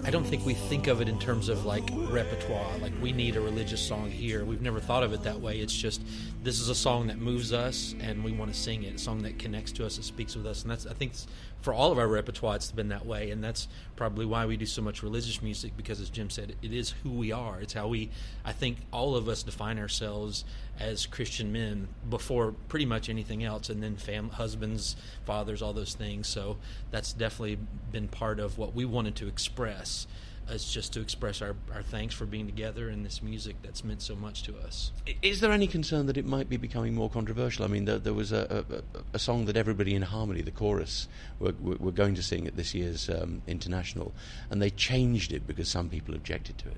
I 0.08 0.10
don't 0.10 0.24
think 0.24 0.46
we 0.46 0.54
think 0.54 0.88
of 0.88 1.02
it 1.02 1.10
in 1.10 1.20
terms 1.20 1.50
of 1.50 1.66
like 1.66 1.84
repertoire, 1.94 2.78
like 2.78 2.94
we 3.02 3.12
need 3.12 3.36
a 3.36 3.42
religious 3.42 3.86
song 3.86 4.10
here. 4.10 4.46
We've 4.46 4.62
never 4.62 4.80
thought 4.80 5.04
of 5.04 5.12
it 5.12 5.24
that 5.24 5.42
way. 5.42 5.60
It's 5.60 5.76
just 5.76 6.02
this 6.44 6.62
is 6.62 6.70
a 6.70 6.76
song 6.76 7.08
that 7.08 7.18
moves 7.18 7.52
us 7.52 7.94
and 8.00 8.24
we 8.24 8.32
want 8.32 8.54
to 8.54 8.58
sing 8.58 8.84
it. 8.84 8.96
A 8.96 8.98
song 8.98 9.24
that 9.24 9.38
connects 9.38 9.74
to 9.74 9.86
us, 9.86 9.98
it 9.98 10.06
speaks 10.06 10.34
with 10.34 10.46
us, 10.48 10.62
and 10.62 10.72
that's 10.72 10.88
I 10.88 10.94
think 10.94 11.12
for 11.60 11.74
all 11.74 11.92
of 11.92 12.00
our 12.00 12.08
repertoire, 12.08 12.56
it's 12.56 12.72
been 12.72 12.88
that 12.88 13.06
way, 13.06 13.32
and 13.32 13.44
that's 13.44 13.68
probably 13.98 14.26
why 14.26 14.46
we 14.46 14.56
do 14.56 14.66
so 14.66 14.82
much 14.82 15.04
religious 15.04 15.42
music 15.42 15.76
because, 15.76 16.00
as 16.00 16.10
Jim 16.10 16.30
said, 16.30 16.56
it 16.62 16.72
is 16.72 16.92
who 17.04 17.12
we 17.12 17.34
are. 17.34 17.60
It's 17.60 17.74
how 17.74 17.90
we. 17.90 18.10
I 18.46 18.54
think 18.54 18.78
all 18.94 19.14
of 19.14 19.28
us 19.28 19.44
define 19.44 19.78
ourselves 19.78 20.46
as 20.80 21.06
Christian 21.06 21.52
men 21.52 21.88
before 22.10 22.54
pretty 22.70 22.86
much 22.86 23.10
anything 23.10 23.44
else, 23.44 23.70
and 23.70 23.82
then 23.82 23.96
fam- 23.96 24.30
husbands, 24.30 24.96
fathers, 25.26 25.62
all 25.62 25.74
those 25.74 25.94
things. 25.94 26.28
So 26.28 26.58
that's 26.92 27.14
definitely 27.14 27.58
been 27.92 28.08
part 28.08 28.40
of 28.40 28.58
what 28.58 28.76
we 28.76 28.86
wanted 28.86 29.16
to 29.18 29.28
express. 29.28 30.08
Is 30.50 30.72
just 30.72 30.94
to 30.94 31.02
express 31.02 31.42
our, 31.42 31.58
our 31.74 31.84
thanks 31.84 32.16
for 32.16 32.26
being 32.26 32.46
together 32.46 32.90
in 32.90 33.04
this 33.04 33.22
music 33.22 33.58
that's 33.62 33.84
meant 33.84 34.02
so 34.02 34.16
much 34.16 34.44
to 34.44 34.56
us. 34.60 34.94
Is 35.22 35.42
there 35.42 35.52
any 35.52 35.68
concern 35.68 36.06
that 36.06 36.16
it 36.16 36.26
might 36.26 36.48
be 36.48 36.56
becoming 36.56 36.96
more 36.96 37.10
controversial? 37.10 37.66
I 37.66 37.68
mean, 37.68 37.84
there, 37.84 38.00
there 38.00 38.14
was 38.14 38.32
a, 38.32 38.64
a, 38.70 39.02
a 39.14 39.20
song 39.20 39.44
that 39.48 39.58
everybody 39.58 39.94
in 39.94 40.04
harmony, 40.04 40.42
the 40.42 40.52
chorus, 40.52 41.10
were, 41.40 41.54
were 41.60 41.76
were 41.76 41.92
going 41.92 42.16
to 42.16 42.24
sing 42.24 42.48
at 42.48 42.56
this 42.56 42.74
year's 42.74 43.10
um, 43.10 43.42
international, 43.46 44.14
and 44.50 44.62
they 44.62 44.70
changed 44.70 45.34
it 45.34 45.46
because 45.46 45.68
some 45.68 45.90
people 45.90 46.16
objected 46.16 46.58
to 46.60 46.70
it. 46.70 46.78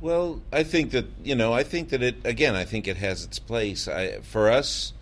Well, 0.00 0.42
I 0.52 0.64
think 0.64 0.90
that 0.90 1.06
you 1.22 1.34
know, 1.34 1.52
I 1.52 1.62
think 1.62 1.90
that 1.90 2.02
it 2.02 2.16
again. 2.24 2.54
I 2.54 2.64
think 2.64 2.86
it 2.86 2.96
has 2.98 3.24
its 3.24 3.38
place. 3.38 3.88
I, 3.88 4.20
for 4.20 4.50
us, 4.50 4.92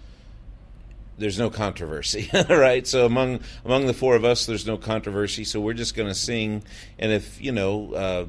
there's 1.19 1.39
no 1.39 1.51
controversy, 1.51 2.31
right? 2.49 2.87
So 2.87 3.07
among 3.07 3.41
among 3.65 3.87
the 3.87 3.95
four 3.95 4.17
of 4.17 4.25
us, 4.25 4.47
there's 4.47 4.67
no 4.67 4.77
controversy. 4.77 5.45
So 5.45 5.61
we're 5.61 5.73
just 5.75 5.95
going 5.95 6.09
to 6.09 6.15
sing, 6.15 6.63
and 6.99 7.13
if 7.13 7.41
you 7.41 7.53
know, 7.53 7.95
uh, 7.95 8.27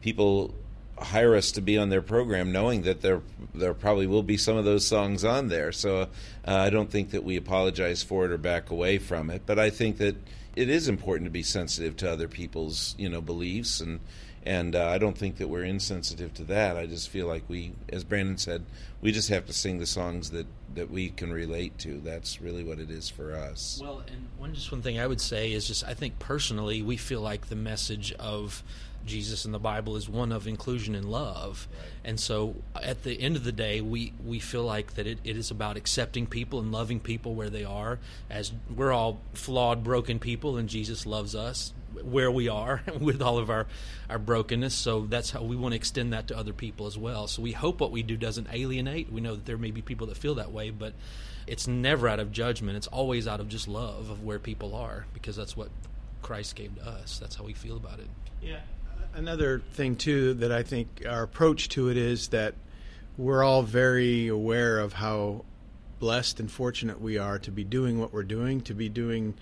people 0.00 0.54
hire 0.98 1.34
us 1.34 1.52
to 1.52 1.60
be 1.60 1.76
on 1.76 1.88
their 1.88 2.02
program, 2.02 2.52
knowing 2.52 2.82
that 2.82 3.00
there 3.00 3.20
there 3.54 3.74
probably 3.74 4.06
will 4.06 4.22
be 4.22 4.36
some 4.36 4.56
of 4.56 4.64
those 4.64 4.86
songs 4.86 5.24
on 5.24 5.48
there. 5.48 5.72
So 5.72 6.02
uh, 6.02 6.06
I 6.46 6.70
don't 6.70 6.90
think 6.90 7.10
that 7.10 7.24
we 7.24 7.36
apologize 7.36 8.02
for 8.02 8.24
it 8.24 8.30
or 8.30 8.38
back 8.38 8.70
away 8.70 8.98
from 8.98 9.30
it. 9.30 9.42
But 9.46 9.58
I 9.58 9.70
think 9.70 9.98
that 9.98 10.16
it 10.56 10.68
is 10.68 10.88
important 10.88 11.26
to 11.26 11.30
be 11.30 11.42
sensitive 11.42 11.96
to 11.98 12.10
other 12.10 12.28
people's 12.28 12.94
you 12.98 13.08
know 13.08 13.20
beliefs 13.20 13.80
and 13.80 14.00
And 14.46 14.76
uh, 14.76 14.88
I 14.88 14.98
don't 14.98 15.16
think 15.16 15.38
that 15.38 15.48
we're 15.48 15.64
insensitive 15.64 16.34
to 16.34 16.44
that. 16.44 16.76
I 16.76 16.84
just 16.86 17.08
feel 17.08 17.26
like 17.26 17.44
we, 17.48 17.72
as 17.90 18.04
Brandon 18.04 18.36
said, 18.36 18.66
we 19.00 19.10
just 19.10 19.30
have 19.30 19.46
to 19.46 19.54
sing 19.54 19.78
the 19.78 19.86
songs 19.86 20.30
that, 20.32 20.46
that 20.74 20.90
we 20.90 21.08
can 21.08 21.32
relate 21.32 21.78
to. 21.78 21.98
That's 22.00 22.42
really 22.42 22.62
what 22.62 22.78
it 22.78 22.90
is 22.90 23.08
for 23.08 23.34
us. 23.34 23.80
Well, 23.82 24.02
and 24.06 24.28
one 24.36 24.52
just 24.52 24.70
one 24.70 24.82
thing 24.82 24.98
I 24.98 25.06
would 25.06 25.20
say 25.20 25.52
is 25.52 25.66
just 25.66 25.82
I 25.84 25.94
think 25.94 26.18
personally 26.18 26.82
we 26.82 26.98
feel 26.98 27.22
like 27.22 27.48
the 27.48 27.56
message 27.56 28.12
of 28.18 28.62
Jesus 29.04 29.44
in 29.44 29.52
the 29.52 29.58
Bible 29.58 29.96
is 29.96 30.08
one 30.08 30.32
of 30.32 30.46
inclusion 30.46 30.94
and 30.94 31.10
love. 31.10 31.68
And 32.04 32.18
so 32.18 32.56
at 32.74 33.02
the 33.02 33.20
end 33.20 33.36
of 33.36 33.44
the 33.44 33.52
day, 33.52 33.80
we, 33.80 34.12
we 34.24 34.38
feel 34.38 34.64
like 34.64 34.94
that 34.94 35.06
it, 35.06 35.18
it 35.24 35.36
is 35.36 35.50
about 35.50 35.76
accepting 35.76 36.26
people 36.26 36.60
and 36.60 36.72
loving 36.72 37.00
people 37.00 37.34
where 37.34 37.50
they 37.50 37.64
are, 37.64 37.98
as 38.30 38.52
we're 38.74 38.92
all 38.92 39.20
flawed, 39.32 39.84
broken 39.84 40.18
people, 40.18 40.56
and 40.56 40.68
Jesus 40.68 41.06
loves 41.06 41.34
us 41.34 41.72
where 42.02 42.30
we 42.30 42.48
are 42.48 42.82
with 43.00 43.22
all 43.22 43.38
of 43.38 43.50
our, 43.50 43.66
our 44.10 44.18
brokenness. 44.18 44.74
So 44.74 45.06
that's 45.06 45.30
how 45.30 45.42
we 45.42 45.56
want 45.56 45.72
to 45.72 45.76
extend 45.76 46.12
that 46.12 46.28
to 46.28 46.36
other 46.36 46.52
people 46.52 46.86
as 46.86 46.98
well. 46.98 47.26
So 47.26 47.42
we 47.42 47.52
hope 47.52 47.80
what 47.80 47.90
we 47.90 48.02
do 48.02 48.16
doesn't 48.16 48.48
alienate. 48.52 49.12
We 49.12 49.20
know 49.20 49.34
that 49.34 49.46
there 49.46 49.58
may 49.58 49.70
be 49.70 49.82
people 49.82 50.06
that 50.08 50.16
feel 50.16 50.34
that 50.36 50.52
way, 50.52 50.70
but 50.70 50.94
it's 51.46 51.66
never 51.66 52.08
out 52.08 52.20
of 52.20 52.32
judgment. 52.32 52.76
It's 52.76 52.86
always 52.86 53.28
out 53.28 53.40
of 53.40 53.48
just 53.48 53.68
love 53.68 54.10
of 54.10 54.24
where 54.24 54.38
people 54.38 54.74
are 54.74 55.06
because 55.12 55.36
that's 55.36 55.56
what 55.56 55.68
Christ 56.22 56.56
gave 56.56 56.74
to 56.76 56.86
us. 56.86 57.18
That's 57.18 57.36
how 57.36 57.44
we 57.44 57.52
feel 57.52 57.76
about 57.76 57.98
it. 57.98 58.08
Yeah. 58.42 58.60
Another 59.16 59.60
thing 59.60 59.94
too 59.94 60.34
that 60.34 60.50
I 60.50 60.64
think 60.64 61.04
our 61.08 61.22
approach 61.22 61.68
to 61.70 61.88
it 61.88 61.96
is 61.96 62.28
that 62.28 62.54
we're 63.16 63.44
all 63.44 63.62
very 63.62 64.26
aware 64.26 64.80
of 64.80 64.94
how 64.94 65.44
blessed 66.00 66.40
and 66.40 66.50
fortunate 66.50 67.00
we 67.00 67.16
are 67.16 67.38
to 67.38 67.52
be 67.52 67.62
doing 67.62 68.00
what 68.00 68.12
we're 68.12 68.24
doing, 68.24 68.60
to 68.62 68.74
be 68.74 68.88
doing, 68.88 69.34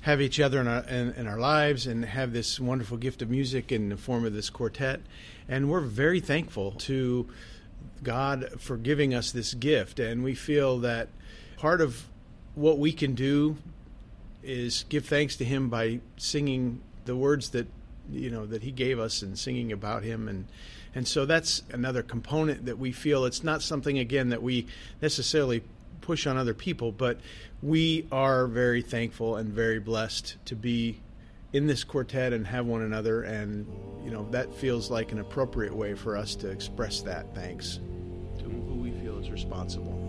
have 0.00 0.20
each 0.20 0.40
other 0.40 0.60
in 0.60 0.66
our 0.66 0.82
in, 0.82 1.12
in 1.12 1.28
our 1.28 1.38
lives, 1.38 1.86
and 1.86 2.04
have 2.06 2.32
this 2.32 2.58
wonderful 2.58 2.96
gift 2.96 3.22
of 3.22 3.30
music 3.30 3.70
in 3.70 3.90
the 3.90 3.96
form 3.96 4.24
of 4.24 4.32
this 4.32 4.50
quartet, 4.50 5.00
and 5.48 5.70
we're 5.70 5.80
very 5.80 6.18
thankful 6.18 6.72
to 6.72 7.28
God 8.02 8.48
for 8.58 8.76
giving 8.76 9.14
us 9.14 9.30
this 9.30 9.54
gift, 9.54 10.00
and 10.00 10.24
we 10.24 10.34
feel 10.34 10.78
that 10.80 11.08
part 11.56 11.80
of 11.80 12.08
what 12.56 12.78
we 12.78 12.90
can 12.90 13.14
do 13.14 13.56
is 14.42 14.84
give 14.88 15.04
thanks 15.04 15.36
to 15.36 15.44
Him 15.44 15.68
by 15.68 16.00
singing 16.16 16.80
the 17.04 17.14
words 17.14 17.50
that 17.50 17.68
you 18.12 18.30
know 18.30 18.46
that 18.46 18.62
he 18.62 18.70
gave 18.70 18.98
us 18.98 19.22
and 19.22 19.38
singing 19.38 19.72
about 19.72 20.02
him. 20.02 20.28
And 20.28 20.46
and 20.94 21.06
so 21.06 21.24
that's 21.24 21.62
another 21.72 22.02
component 22.02 22.66
that 22.66 22.78
we 22.78 22.92
feel. 22.92 23.24
It's 23.24 23.44
not 23.44 23.62
something 23.62 23.98
again 23.98 24.30
that 24.30 24.42
we 24.42 24.66
necessarily 25.00 25.62
push 26.00 26.26
on 26.26 26.38
other 26.38 26.54
people 26.54 26.90
but 26.92 27.20
we 27.62 28.06
are 28.10 28.46
very 28.46 28.80
thankful 28.80 29.36
and 29.36 29.50
very 29.52 29.78
blessed 29.78 30.34
to 30.46 30.56
be 30.56 30.98
in 31.52 31.66
this 31.66 31.84
quartet 31.84 32.32
and 32.32 32.46
have 32.46 32.66
one 32.66 32.82
another. 32.82 33.22
And 33.22 33.66
you 34.04 34.10
know 34.10 34.26
that 34.30 34.54
feels 34.54 34.90
like 34.90 35.12
an 35.12 35.18
appropriate 35.18 35.74
way 35.74 35.94
for 35.94 36.16
us 36.16 36.34
to 36.36 36.48
express 36.48 37.02
that 37.02 37.34
thanks. 37.34 37.80
To 38.38 38.44
who 38.44 38.74
we 38.74 38.92
feel 38.92 39.18
is 39.18 39.30
responsible 39.30 40.00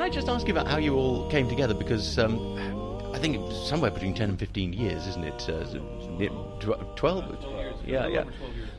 Can 0.00 0.08
I 0.08 0.14
just 0.14 0.30
ask 0.30 0.48
you 0.48 0.54
about 0.54 0.66
how 0.66 0.78
you 0.78 0.94
all 0.94 1.28
came 1.28 1.46
together? 1.46 1.74
Because 1.74 2.18
um, 2.18 2.56
I 3.12 3.18
think 3.18 3.36
it's 3.36 3.68
somewhere 3.68 3.90
between 3.90 4.14
10 4.14 4.30
and 4.30 4.38
15 4.38 4.72
years, 4.72 5.06
isn't 5.06 5.24
it? 5.24 5.46
Uh, 5.46 5.78
near 6.16 6.30
tw- 6.58 6.96
12? 6.96 7.84
Yeah, 7.84 8.06
yeah. 8.06 8.24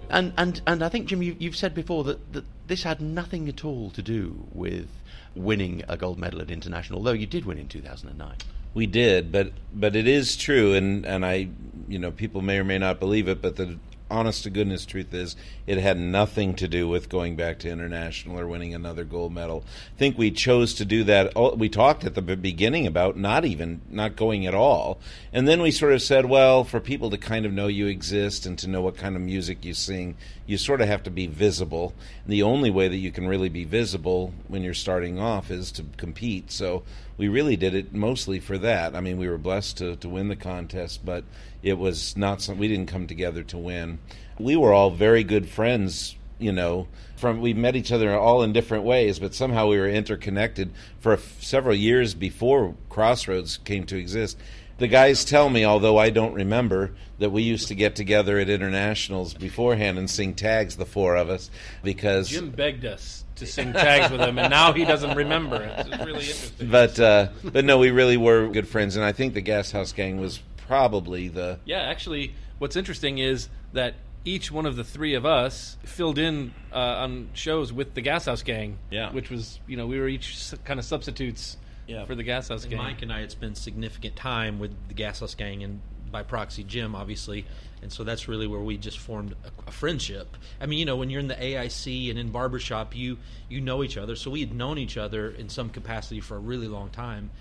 And, 0.10 0.34
and, 0.40 0.60
and 0.66 0.84
I 0.84 0.90
think, 0.90 1.10
Jim, 1.10 1.22
you, 1.22 1.36
you've 1.38 1.56
said 1.56 1.76
before 1.76 2.04
that, 2.06 2.34
that 2.34 2.44
this 2.66 2.82
had 2.82 3.02
nothing 3.02 3.48
at 3.48 3.64
all 3.64 3.92
to 3.92 4.02
do 4.02 4.48
with 4.52 4.88
winning 5.36 5.84
a 5.88 5.96
gold 5.96 6.18
medal 6.18 6.42
at 6.42 6.50
international, 6.50 6.98
although 6.98 7.12
you 7.12 7.28
did 7.28 7.46
win 7.46 7.60
in 7.60 7.68
2009. 7.68 8.38
We 8.74 8.88
did, 8.88 9.32
but 9.32 9.52
but 9.76 9.96
it 9.96 10.08
is 10.08 10.36
true, 10.36 10.74
and 10.74 11.06
and 11.06 11.24
I, 11.26 11.50
you 11.88 12.00
know, 12.00 12.10
people 12.10 12.42
may 12.42 12.58
or 12.58 12.64
may 12.64 12.78
not 12.80 13.00
believe 13.00 13.28
it, 13.28 13.42
but 13.42 13.58
the 13.58 13.78
honest 14.12 14.44
to 14.44 14.50
goodness 14.50 14.86
truth 14.86 15.14
is, 15.14 15.36
it 15.66 15.78
had 15.78 15.98
nothing 15.98 16.54
to 16.56 16.68
do 16.68 16.88
with 16.88 17.10
going 17.10 17.36
back 17.36 17.60
to 17.60 17.70
international 17.70 18.38
or 18.38 18.48
winning 18.48 18.76
another 18.76 19.04
gold 19.04 19.34
medal. 19.34 19.64
I 19.96 19.98
think 19.98 20.18
we 20.18 20.30
chose 20.32 20.74
to 20.76 20.86
do 20.86 21.04
that. 21.06 21.32
oh, 21.36 21.56
We 21.56 21.70
talked 21.70 22.04
at 22.04 22.16
the 22.16 22.22
beginning 22.22 22.86
about 22.86 23.18
not 23.18 23.46
even 23.46 23.82
not 23.90 24.16
going 24.16 24.46
at 24.46 24.54
all, 24.54 25.00
and 25.32 25.48
then 25.48 25.62
we 25.62 25.72
sort 25.72 25.94
of 25.94 26.02
said, 26.02 26.26
well, 26.26 26.64
for 26.64 26.80
people 26.80 27.10
to 27.10 27.18
kind 27.18 27.46
of 27.46 27.54
know 27.54 27.68
you 27.68 27.88
exist 27.88 28.46
and 28.46 28.60
to 28.60 28.70
know 28.70 28.82
what 28.82 28.98
kind 28.98 29.16
of 29.16 29.22
music 29.22 29.64
you 29.64 29.74
sing, 29.74 30.18
you 30.52 30.58
sort 30.58 30.82
of 30.82 30.88
have 30.90 31.02
to 31.04 31.10
be 31.10 31.28
visible. 31.28 31.94
And 32.26 32.34
the 32.34 32.44
only 32.44 32.70
way 32.70 32.90
that 32.90 32.98
you 32.98 33.10
can 33.10 33.26
really 33.26 33.48
be 33.48 33.64
visible 33.64 34.34
when 34.50 34.64
you're 34.64 34.74
starting 34.74 35.18
off 35.18 35.50
is 35.50 35.72
to 35.72 35.86
compete. 35.96 36.52
So 36.52 36.84
we 37.16 37.30
really 37.30 37.56
did 37.56 37.74
it 37.74 37.94
mostly 37.94 38.42
for 38.42 38.58
that. 38.58 38.94
I 38.94 39.00
mean, 39.00 39.18
we 39.18 39.30
were 39.30 39.38
blessed 39.38 39.78
to, 39.78 39.96
to 39.96 40.10
win 40.10 40.28
the 40.28 40.36
contest, 40.36 41.06
but 41.06 41.24
it 41.64 41.78
was 41.78 42.18
not 42.18 42.42
some, 42.42 42.58
we 42.58 42.68
didn't 42.68 42.90
come 42.90 43.08
together 43.08 43.44
to 43.44 43.58
win. 43.58 44.00
We 44.38 44.58
were 44.58 44.74
all 44.74 44.92
very 44.92 45.24
good 45.24 45.48
friends, 45.48 46.18
you 46.38 46.52
know, 46.52 46.90
from 47.16 47.40
we 47.40 47.54
met 47.54 47.78
each 47.78 47.94
other 47.94 48.14
all 48.14 48.44
in 48.44 48.52
different 48.52 48.84
ways, 48.84 49.20
but 49.20 49.34
somehow 49.34 49.68
we 49.68 49.80
were 49.80 49.88
interconnected 49.88 50.74
for 51.00 51.14
f- 51.14 51.42
several 51.42 51.76
years 51.76 52.14
before 52.14 52.76
Crossroads 52.90 53.58
came 53.60 53.86
to 53.86 53.98
exist. 53.98 54.38
The 54.82 54.88
guys 54.88 55.24
tell 55.26 55.48
me, 55.48 55.64
although 55.64 56.00
I 56.00 56.10
don't 56.10 56.34
remember, 56.34 56.96
that 57.20 57.30
we 57.30 57.44
used 57.44 57.68
to 57.68 57.76
get 57.76 57.96
together 57.96 58.40
at 58.40 58.50
internationals 58.50 59.36
beforehand 59.36 60.00
and 60.00 60.10
sing 60.10 60.34
tags, 60.34 60.76
the 60.76 60.88
four 60.88 61.16
of 61.18 61.30
us, 61.30 61.52
because 61.84 62.30
Jim 62.30 62.50
begged 62.50 62.84
us 62.84 63.24
to 63.36 63.46
sing 63.46 63.74
tags 63.74 64.12
with 64.12 64.22
him, 64.22 64.40
and 64.40 64.50
now 64.50 64.74
he 64.74 64.84
doesn't 64.84 65.16
remember. 65.16 65.62
It's 65.78 65.88
really 66.00 66.26
interesting. 66.26 66.72
but 66.72 67.00
uh, 67.00 67.28
but 67.44 67.64
no, 67.64 67.78
we 67.78 67.92
really 67.92 68.18
were 68.18 68.48
good 68.48 68.68
friends, 68.68 68.96
and 68.96 69.06
I 69.06 69.12
think 69.12 69.36
the 69.36 69.42
Gas 69.42 69.70
House 69.70 69.92
Gang 69.92 70.20
was 70.20 70.40
probably 70.66 71.28
the 71.28 71.60
Yeah, 71.64 71.82
actually, 71.82 72.34
what's 72.58 72.76
interesting 72.76 73.20
is 73.20 73.50
that 73.74 73.94
each 74.26 74.52
one 74.52 74.66
of 74.66 74.78
the 74.78 74.84
three 74.84 75.14
of 75.14 75.28
us 75.28 75.78
filled 75.84 76.18
in 76.18 76.56
uh, 76.74 77.04
on 77.06 77.30
shows 77.34 77.72
with 77.72 77.94
the 77.94 78.02
Gas 78.02 78.26
House 78.26 78.42
Gang. 78.42 78.80
Yeah. 78.90 79.12
which 79.12 79.30
was 79.30 79.60
you 79.68 79.78
know 79.78 79.86
we 79.86 80.00
were 80.00 80.08
each 80.08 80.56
kind 80.66 80.80
of 80.80 80.86
substitutes 80.88 81.58
Yeah. 81.92 82.06
for 82.06 82.16
the 82.16 82.24
Gas 82.24 82.48
House 82.48 82.64
And 82.64 82.72
Gang. 82.72 82.80
Mike 82.80 83.02
and 83.02 83.12
I 83.12 83.20
had 83.22 83.32
spent 83.32 83.58
significant 83.58 84.16
time 84.16 84.60
with 84.60 84.72
the 84.88 84.94
Gas 84.94 85.20
House 85.20 85.36
Gang 85.36 85.64
and 85.64 85.82
by 86.12 86.24
proxy 86.24 86.64
Jim, 86.64 86.94
obviously, 86.94 87.46
and 87.82 87.92
so 87.92 88.04
that's 88.04 88.28
really 88.28 88.46
where 88.46 88.60
we 88.60 88.78
just 88.78 89.00
formed 89.00 89.34
a, 89.46 89.70
a 89.70 89.72
friendship. 89.72 90.36
I 90.60 90.66
mean, 90.66 90.78
you 90.78 90.86
know, 90.86 90.98
when 90.98 91.10
you're 91.10 91.22
in 91.22 91.30
the 91.30 91.36
AIC 91.36 92.10
and 92.10 92.20
in 92.20 92.32
barbershop, 92.32 92.96
you 92.96 93.18
you 93.50 93.62
know 93.62 93.84
each 93.84 93.98
other. 93.98 94.16
So 94.16 94.30
we 94.30 94.42
had 94.42 94.54
known 94.54 94.78
each 94.78 94.98
other 94.98 95.30
in 95.30 95.50
some 95.50 95.70
capacity 95.70 96.20
for 96.20 96.36
a 96.36 96.40
really 96.40 96.68
long 96.68 96.90
time, 96.90 97.32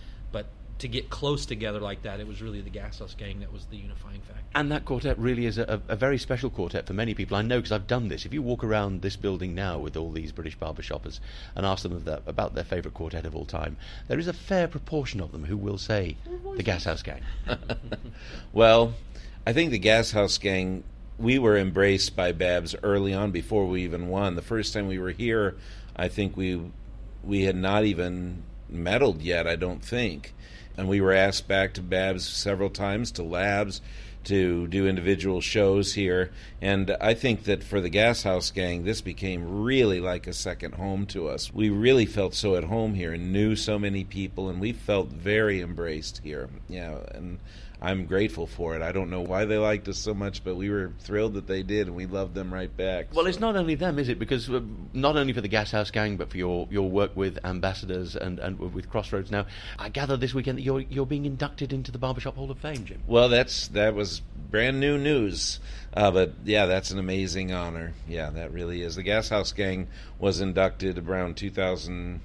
to 0.81 0.89
get 0.89 1.11
close 1.11 1.47
together 1.47 1.81
like 1.81 2.03
that, 2.03 2.21
it 2.21 2.27
was 2.27 2.43
really 2.43 2.61
the 2.61 2.71
Gas 2.71 2.99
House 2.99 3.15
Gang 3.15 3.41
that 3.41 3.53
was 3.53 3.67
the 3.67 3.77
unifying 3.77 4.21
factor. 4.21 4.43
And 4.55 4.71
that 4.73 4.85
quartet 4.85 5.19
really 5.19 5.47
is 5.47 5.59
a, 5.59 5.81
a 5.89 5.97
very 5.97 6.19
special 6.19 6.51
quartet 6.51 6.87
for 6.87 6.93
many 6.93 7.15
people. 7.15 7.37
I 7.37 7.43
know 7.43 7.59
because 7.59 7.73
I've 7.73 7.87
done 7.87 8.09
this. 8.09 8.27
If 8.27 8.35
you 8.35 8.43
walk 8.43 8.65
around 8.65 9.03
this 9.03 9.17
building 9.17 9.55
now 9.55 9.79
with 9.79 9.97
all 9.97 10.11
these 10.11 10.33
British 10.33 10.59
barbershoppers 10.59 11.21
and 11.55 11.65
ask 11.65 11.83
them 11.83 11.93
of 11.93 12.05
their, 12.05 12.21
about 12.27 12.55
their 12.55 12.65
favourite 12.65 12.95
quartet 12.95 13.27
of 13.27 13.37
all 13.37 13.45
time, 13.45 13.77
there 14.09 14.19
is 14.19 14.27
a 14.27 14.33
fair 14.33 14.67
proportion 14.69 15.21
of 15.21 15.33
them 15.33 15.45
who 15.45 15.57
will 15.57 15.79
say 15.79 16.17
the 16.57 16.63
Gas 16.63 16.85
House 16.85 17.03
Gang. 17.03 17.23
Well, 18.53 18.95
I 19.47 19.53
think 19.53 19.71
the 19.71 19.79
Gas 19.79 20.11
House 20.11 20.39
Gang, 20.39 20.85
we 21.19 21.39
were 21.39 21.57
embraced 21.57 22.17
by 22.17 22.33
Babs 22.33 22.75
early 22.83 23.15
on 23.15 23.31
before 23.31 23.67
we 23.67 23.83
even 23.85 24.09
won. 24.09 24.35
The 24.35 24.43
first 24.43 24.75
time 24.75 24.89
we 24.89 24.99
were 24.99 25.13
here, 25.13 25.57
I 25.97 26.09
think 26.09 26.37
we 26.37 26.61
we 27.23 27.43
had 27.43 27.57
not 27.57 27.85
even 27.85 28.43
medalled 28.73 29.23
yet, 29.23 29.47
I 29.47 29.57
don't 29.57 29.85
think. 29.85 30.35
And 30.81 30.89
we 30.89 31.03
were 31.03 31.13
asked 31.13 31.47
back 31.47 31.75
to 31.75 31.83
Babs 31.83 32.27
several 32.27 32.71
times, 32.71 33.11
to 33.13 33.23
LABBS, 33.23 33.83
to 34.25 34.67
do 34.67 34.87
individual 34.87 35.43
shows 35.43 35.93
here. 35.93 36.31
And 36.63 36.97
I 36.99 37.13
think 37.13 37.45
that 37.45 37.63
for 37.63 37.83
the 37.83 37.91
Gas 37.91 38.23
House 38.23 38.51
Gang, 38.51 38.85
this 38.85 39.03
became 39.03 39.63
really 39.63 40.01
like 40.01 40.27
a 40.27 40.33
second 40.33 40.77
home 40.77 41.05
to 41.09 41.29
us. 41.29 41.53
We 41.53 41.69
really 41.69 42.07
felt 42.07 42.35
so 42.35 42.57
at 42.57 42.65
home 42.65 42.95
here 42.95 43.13
and 43.13 43.31
knew 43.31 43.57
so 43.57 43.79
many 43.79 44.05
people, 44.05 44.49
and 44.49 44.59
we 44.59 44.73
felt 44.73 45.09
very 45.09 45.61
embraced 45.61 46.23
here. 46.25 46.49
Yeah, 46.67 47.01
and 47.15 47.41
I'm 47.83 48.05
grateful 48.05 48.47
for 48.47 48.77
it. 48.77 48.83
I 48.83 48.93
don't 48.93 49.09
know 49.09 49.23
why 49.23 49.47
they 49.47 49.57
liked 49.57 49.89
us 49.89 49.97
so 49.97 50.13
much, 50.13 50.45
but 50.45 50.55
we 50.55 50.69
were 50.69 50.93
thrilled 51.01 51.35
that 51.35 51.47
they 51.47 51.63
did, 51.63 51.87
and 51.87 51.97
we 51.97 52.05
loved 52.05 52.35
them 52.35 52.53
right 52.53 52.75
back. 52.75 53.15
Well, 53.15 53.25
so. 53.25 53.29
it's 53.29 53.41
not 53.41 53.57
only 53.57 53.75
them, 53.75 53.99
is 53.99 54.11
it? 54.11 54.19
Because 54.19 54.51
uh, 54.51 54.61
not 54.93 55.17
only 55.17 55.33
for 55.33 55.41
the 55.41 55.49
Gas 55.49 55.71
House 55.71 55.91
Gang, 55.91 56.17
but 56.17 56.31
for 56.31 56.37
your, 56.37 56.69
your 56.71 56.91
work 56.91 57.17
with 57.17 57.39
ambassadors 57.45 58.17
and, 58.17 58.39
and 58.39 58.59
with 58.59 58.91
Crossroads 58.91 59.31
now. 59.31 59.47
I 59.79 59.89
gather 59.89 60.19
this 60.19 60.35
weekend 60.35 60.59
that 60.59 60.63
you're 60.63 60.81
you're 60.81 61.07
being 61.07 61.25
inducted 61.25 61.73
into 61.73 61.91
the 61.91 61.99
Barbershop 61.99 62.37
Hall 62.37 62.51
of 62.51 62.59
Fame, 62.59 62.85
Jim. 62.85 63.03
Well, 63.07 63.29
that's 63.29 63.69
that 63.69 63.95
was 63.95 64.21
brand 64.51 64.79
new 64.81 64.99
news, 64.99 65.61
uh, 65.95 66.11
but 66.11 66.35
yeah, 66.45 66.67
that's 66.67 66.91
an 66.91 66.99
amazing 66.99 67.53
honor. 67.53 67.95
Yeah, 68.07 68.31
that 68.31 68.53
really 68.53 68.83
is. 68.83 68.97
The 68.97 69.03
Gas 69.03 69.31
House 69.31 69.53
Gang 69.53 69.89
was 70.19 70.41
inducted 70.41 70.99
around 70.99 71.37
2000 71.37 72.21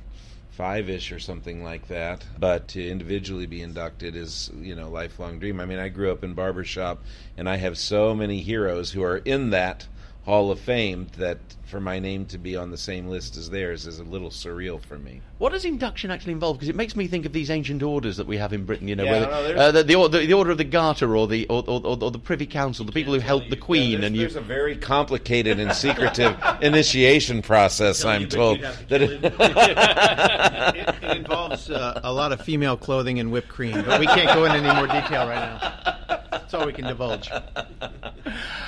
five 0.56 0.90
ish 0.90 1.12
or 1.12 1.20
something 1.20 1.64
like 1.64 1.88
that. 1.88 2.26
But 2.40 2.70
to 2.70 2.88
individually 2.88 3.46
be 3.46 3.62
inducted 3.62 4.16
is, 4.16 4.50
you 4.58 4.74
know, 4.74 4.90
lifelong 4.90 5.38
dream. 5.38 5.60
I 5.60 5.66
mean, 5.66 5.80
I 5.80 5.90
grew 5.90 6.12
up 6.12 6.24
in 6.24 6.34
barbershop 6.34 7.04
and 7.36 7.50
I 7.50 7.58
have 7.58 7.78
so 7.78 8.16
many 8.16 8.42
heroes 8.42 8.92
who 8.92 9.04
are 9.04 9.18
in 9.18 9.50
that 9.50 9.88
Hall 10.26 10.50
of 10.50 10.60
Fame 10.60 11.08
that 11.18 11.38
for 11.66 11.80
my 11.80 12.00
name 12.00 12.26
to 12.28 12.38
be 12.38 12.56
on 12.56 12.72
the 12.72 12.78
same 12.78 13.08
list 13.08 13.38
as 13.38 13.50
theirs 13.50 13.86
is 13.86 14.00
a 14.00 14.04
little 14.04 14.30
surreal 14.30 14.82
for 14.82 14.98
me. 14.98 15.22
What 15.38 15.52
does 15.52 15.66
induction 15.66 16.10
actually 16.10 16.34
involve? 16.34 16.58
Because 16.58 16.70
it 16.70 16.76
makes 16.76 16.96
me 16.96 17.08
think 17.08 17.26
of 17.26 17.34
these 17.34 17.50
ancient 17.52 17.84
orders 17.84 18.18
that 18.18 18.26
we 18.26 18.38
have 18.38 18.52
in 18.54 18.66
Britain. 18.66 18.88
You 18.88 18.96
know, 18.96 19.04
Yeah, 19.04 19.12
whether, 19.12 19.26
no, 19.28 19.44
there's- 19.44 19.60
uh, 19.60 19.72
the, 19.72 19.84
the, 19.84 20.08
the, 20.08 20.26
the 20.28 20.34
Order 20.34 20.52
of 20.52 20.58
the 20.58 20.64
Garter 20.64 21.16
or 21.18 21.28
the 21.28 21.46
or, 21.48 21.64
or, 21.68 21.82
or, 21.86 21.98
or 22.04 22.12
the 22.12 22.20
Privy 22.20 22.46
Council, 22.48 22.86
the 22.86 22.92
people 22.92 23.14
who 23.14 23.20
helped 23.20 23.50
the 23.52 23.56
Queen, 23.58 23.92
Yeah, 23.92 23.98
there's, 24.00 24.06
and 24.08 24.16
you. 24.16 24.22
there's 24.22 24.36
a 24.36 24.42
very 24.42 24.76
complicated 24.78 25.60
and 25.60 25.72
secretive 25.74 26.36
initiation 26.62 27.42
process. 27.44 28.04
I'm 28.06 28.28
told 28.28 28.62
that 28.62 29.02
it, 29.02 29.24
it 31.04 31.18
involves 31.18 31.70
uh, 31.70 32.00
a 32.04 32.12
lot 32.14 32.32
of 32.32 32.42
female 32.42 32.78
clothing 32.78 33.20
and 33.20 33.32
whipped 33.32 33.50
cream, 33.50 33.84
but 33.86 34.00
we 34.00 34.08
can't 34.08 34.34
go 34.34 34.46
into 34.46 34.58
any 34.58 34.74
more 34.76 34.88
detail 34.88 35.28
right 35.28 35.62
now. 35.62 36.15
That's 36.46 36.54
all 36.54 36.68
we 36.68 36.74
can 36.74 36.86
divulge. 36.86 37.32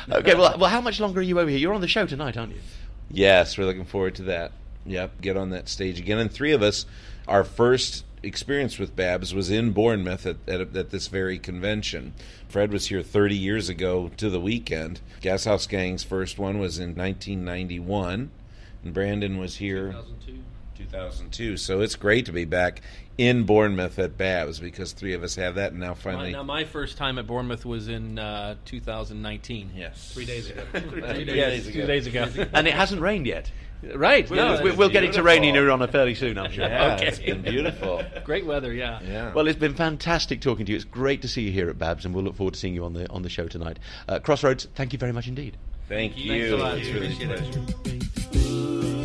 Okay, 0.10 0.36
well, 0.36 0.58
well, 0.58 0.70
how 0.70 0.80
much 0.80 1.02
longer 1.02 1.20
are 1.20 1.24
you 1.24 1.38
over 1.38 1.50
here? 1.50 1.60
You're 1.60 1.74
on 1.74 1.82
the 1.82 1.88
show 1.88 2.06
tonight, 2.06 2.38
aren't 2.38 2.54
you? 2.54 2.62
Yes, 3.12 3.58
we're 3.58 3.66
looking 3.66 3.84
forward 3.84 4.16
to 4.16 4.24
that. 4.24 4.54
Yep, 4.86 5.20
get 5.22 5.36
on 5.36 5.50
that 5.50 5.68
stage 5.68 6.00
again. 6.00 6.18
And 6.18 6.32
three 6.32 6.54
of 6.54 6.62
us, 6.62 6.86
our 7.28 7.44
first 7.44 8.06
experience 8.24 8.80
with 8.80 8.96
Babs 8.96 9.36
was 9.36 9.50
in 9.52 9.74
Bournemouth 9.74 10.26
at, 10.26 10.38
at, 10.48 10.76
at 10.76 10.90
this 10.92 11.08
very 11.08 11.38
convention. 11.38 12.14
Fred 12.48 12.72
was 12.72 12.88
here 12.88 13.04
30 13.04 13.36
years 13.36 13.68
ago 13.68 14.10
to 14.16 14.30
the 14.30 14.40
weekend. 14.40 15.02
Gas 15.20 15.44
House 15.44 15.68
Gang's 15.68 16.04
first 16.04 16.40
one 16.40 16.58
was 16.58 16.80
in 16.80 16.96
1991, 16.96 18.32
and 18.86 18.94
Brandon 18.94 19.38
was 19.38 19.58
here 19.58 19.92
2002. 19.92 20.40
2002. 20.78 21.58
So 21.58 21.82
it's 21.82 21.96
great 21.96 22.26
to 22.28 22.32
be 22.32 22.46
back 22.46 22.82
in 23.18 23.44
Bournemouth 23.44 23.98
at 24.00 24.18
Babs 24.18 24.60
because 24.60 24.94
three 24.94 25.14
of 25.14 25.24
us 25.24 25.36
have 25.36 25.56
that, 25.56 25.72
and 25.72 25.80
now 25.82 25.94
finally. 25.96 26.32
now, 26.32 26.44
my 26.44 26.64
first 26.66 26.98
time 26.98 27.18
at 27.18 27.26
Bournemouth 27.26 27.66
was 27.66 27.88
in 27.88 28.20
uh, 28.20 28.56
2019. 28.66 29.72
Yes. 29.76 30.12
Three 30.14 30.26
days 30.26 30.50
ago. 30.50 30.64
Three 30.74 31.24
Yes, 31.26 31.64
days 31.64 31.64
two 31.74 31.80
ago. 31.80 31.88
days 31.88 32.08
ago. 32.08 32.28
And 32.54 32.68
it 32.68 32.74
hasn't 32.76 33.02
rained 33.02 33.26
yet. 33.26 33.52
right. 33.96 34.30
We'll, 34.30 34.58
no, 34.58 34.64
we'll, 34.64 34.76
we'll 34.76 34.90
get 34.90 35.04
it 35.04 35.08
to 35.14 35.22
beautiful. 35.24 35.26
rain 35.26 35.44
in 35.44 35.56
Nirvana 35.56 35.88
fairly 35.88 36.14
soon, 36.16 36.38
I'm 36.38 36.52
sure. 36.52 36.66
Yeah, 36.70 36.94
Okay. 36.96 37.08
it's 37.08 37.20
been 37.20 37.42
beautiful. 37.42 38.04
great 38.24 38.46
weather. 38.46 38.72
Yeah. 38.74 39.00
Yeah. 39.04 39.34
Well, 39.34 39.48
it's 39.48 39.58
been 39.60 39.74
fantastic 39.76 40.42
talking 40.42 40.66
to 40.68 40.72
you. 40.72 40.76
It's 40.76 40.86
great 40.86 41.22
to 41.24 41.28
see 41.28 41.42
you 41.44 41.52
here 41.52 41.70
at 41.70 41.78
Babs, 41.80 42.06
and 42.06 42.14
we'll 42.14 42.24
look 42.24 42.36
forward 42.36 42.54
to 42.54 42.60
seeing 42.60 42.74
you 42.76 42.86
on 42.86 42.94
the 42.94 43.10
on 43.10 43.22
the 43.24 43.30
show 43.30 43.48
tonight. 43.48 43.78
Uh, 44.08 44.20
Crossroads, 44.20 44.68
thank 44.76 44.94
you 44.94 45.00
very 45.00 45.12
much 45.12 45.28
indeed. 45.28 45.58
Thank 45.90 46.18
you. 46.18 46.30
Thanks 46.32 46.52
a 46.52 46.58
lot. 46.58 46.78
It's 46.78 46.90
really 46.90 47.08
a 47.08 47.34
Appreciate 47.34 47.78
pleasure. 48.34 48.97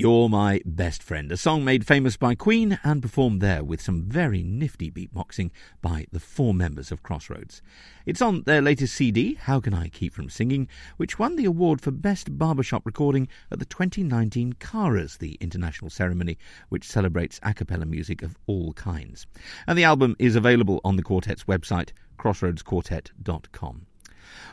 You're 0.00 0.30
My 0.30 0.62
Best 0.64 1.02
Friend, 1.02 1.30
a 1.30 1.36
song 1.36 1.62
made 1.62 1.86
famous 1.86 2.16
by 2.16 2.34
Queen 2.34 2.78
and 2.82 3.02
performed 3.02 3.42
there 3.42 3.62
with 3.62 3.82
some 3.82 4.04
very 4.04 4.42
nifty 4.42 4.90
beatboxing 4.90 5.50
by 5.82 6.06
the 6.10 6.18
four 6.18 6.54
members 6.54 6.90
of 6.90 7.02
Crossroads. 7.02 7.60
It's 8.06 8.22
on 8.22 8.44
their 8.44 8.62
latest 8.62 8.94
CD, 8.94 9.34
How 9.34 9.60
Can 9.60 9.74
I 9.74 9.88
Keep 9.90 10.14
From 10.14 10.30
Singing, 10.30 10.68
which 10.96 11.18
won 11.18 11.36
the 11.36 11.44
award 11.44 11.82
for 11.82 11.90
Best 11.90 12.38
Barbershop 12.38 12.86
Recording 12.86 13.28
at 13.50 13.58
the 13.58 13.66
2019 13.66 14.54
CARAS, 14.54 15.18
the 15.18 15.36
international 15.38 15.90
ceremony 15.90 16.38
which 16.70 16.88
celebrates 16.88 17.38
a 17.42 17.52
cappella 17.52 17.84
music 17.84 18.22
of 18.22 18.38
all 18.46 18.72
kinds. 18.72 19.26
And 19.66 19.76
the 19.76 19.84
album 19.84 20.16
is 20.18 20.34
available 20.34 20.80
on 20.82 20.96
the 20.96 21.02
quartet's 21.02 21.44
website, 21.44 21.90
crossroadsquartet.com. 22.18 23.84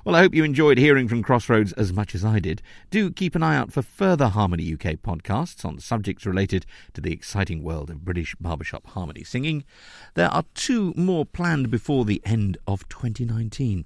Well, 0.03 0.15
I 0.15 0.19
hope 0.19 0.33
you 0.33 0.43
enjoyed 0.43 0.77
hearing 0.77 1.07
from 1.07 1.23
Crossroads 1.23 1.73
as 1.73 1.91
much 1.91 2.15
as 2.15 2.23
I 2.23 2.39
did. 2.39 2.61
Do 2.89 3.11
keep 3.11 3.35
an 3.35 3.43
eye 3.43 3.55
out 3.55 3.71
for 3.71 3.81
further 3.81 4.29
Harmony 4.29 4.73
UK 4.73 4.97
podcasts 5.01 5.65
on 5.65 5.79
subjects 5.79 6.25
related 6.25 6.65
to 6.93 7.01
the 7.01 7.11
exciting 7.11 7.63
world 7.63 7.89
of 7.89 8.05
British 8.05 8.35
barbershop 8.39 8.87
harmony 8.87 9.23
singing. 9.23 9.63
There 10.13 10.29
are 10.29 10.45
two 10.53 10.93
more 10.95 11.25
planned 11.25 11.69
before 11.69 12.05
the 12.05 12.21
end 12.25 12.57
of 12.67 12.87
2019. 12.89 13.85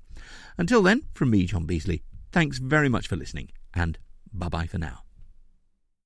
Until 0.58 0.82
then, 0.82 1.04
from 1.14 1.32
me, 1.32 1.46
John 1.46 1.66
Beasley, 1.66 2.04
thanks 2.32 2.60
very 2.60 2.90
much 2.90 3.08
for 3.08 3.16
listening, 3.16 3.50
and 3.74 3.98
bye 4.34 4.50
bye 4.50 4.68
for 4.68 4.78
now. 4.78 5.04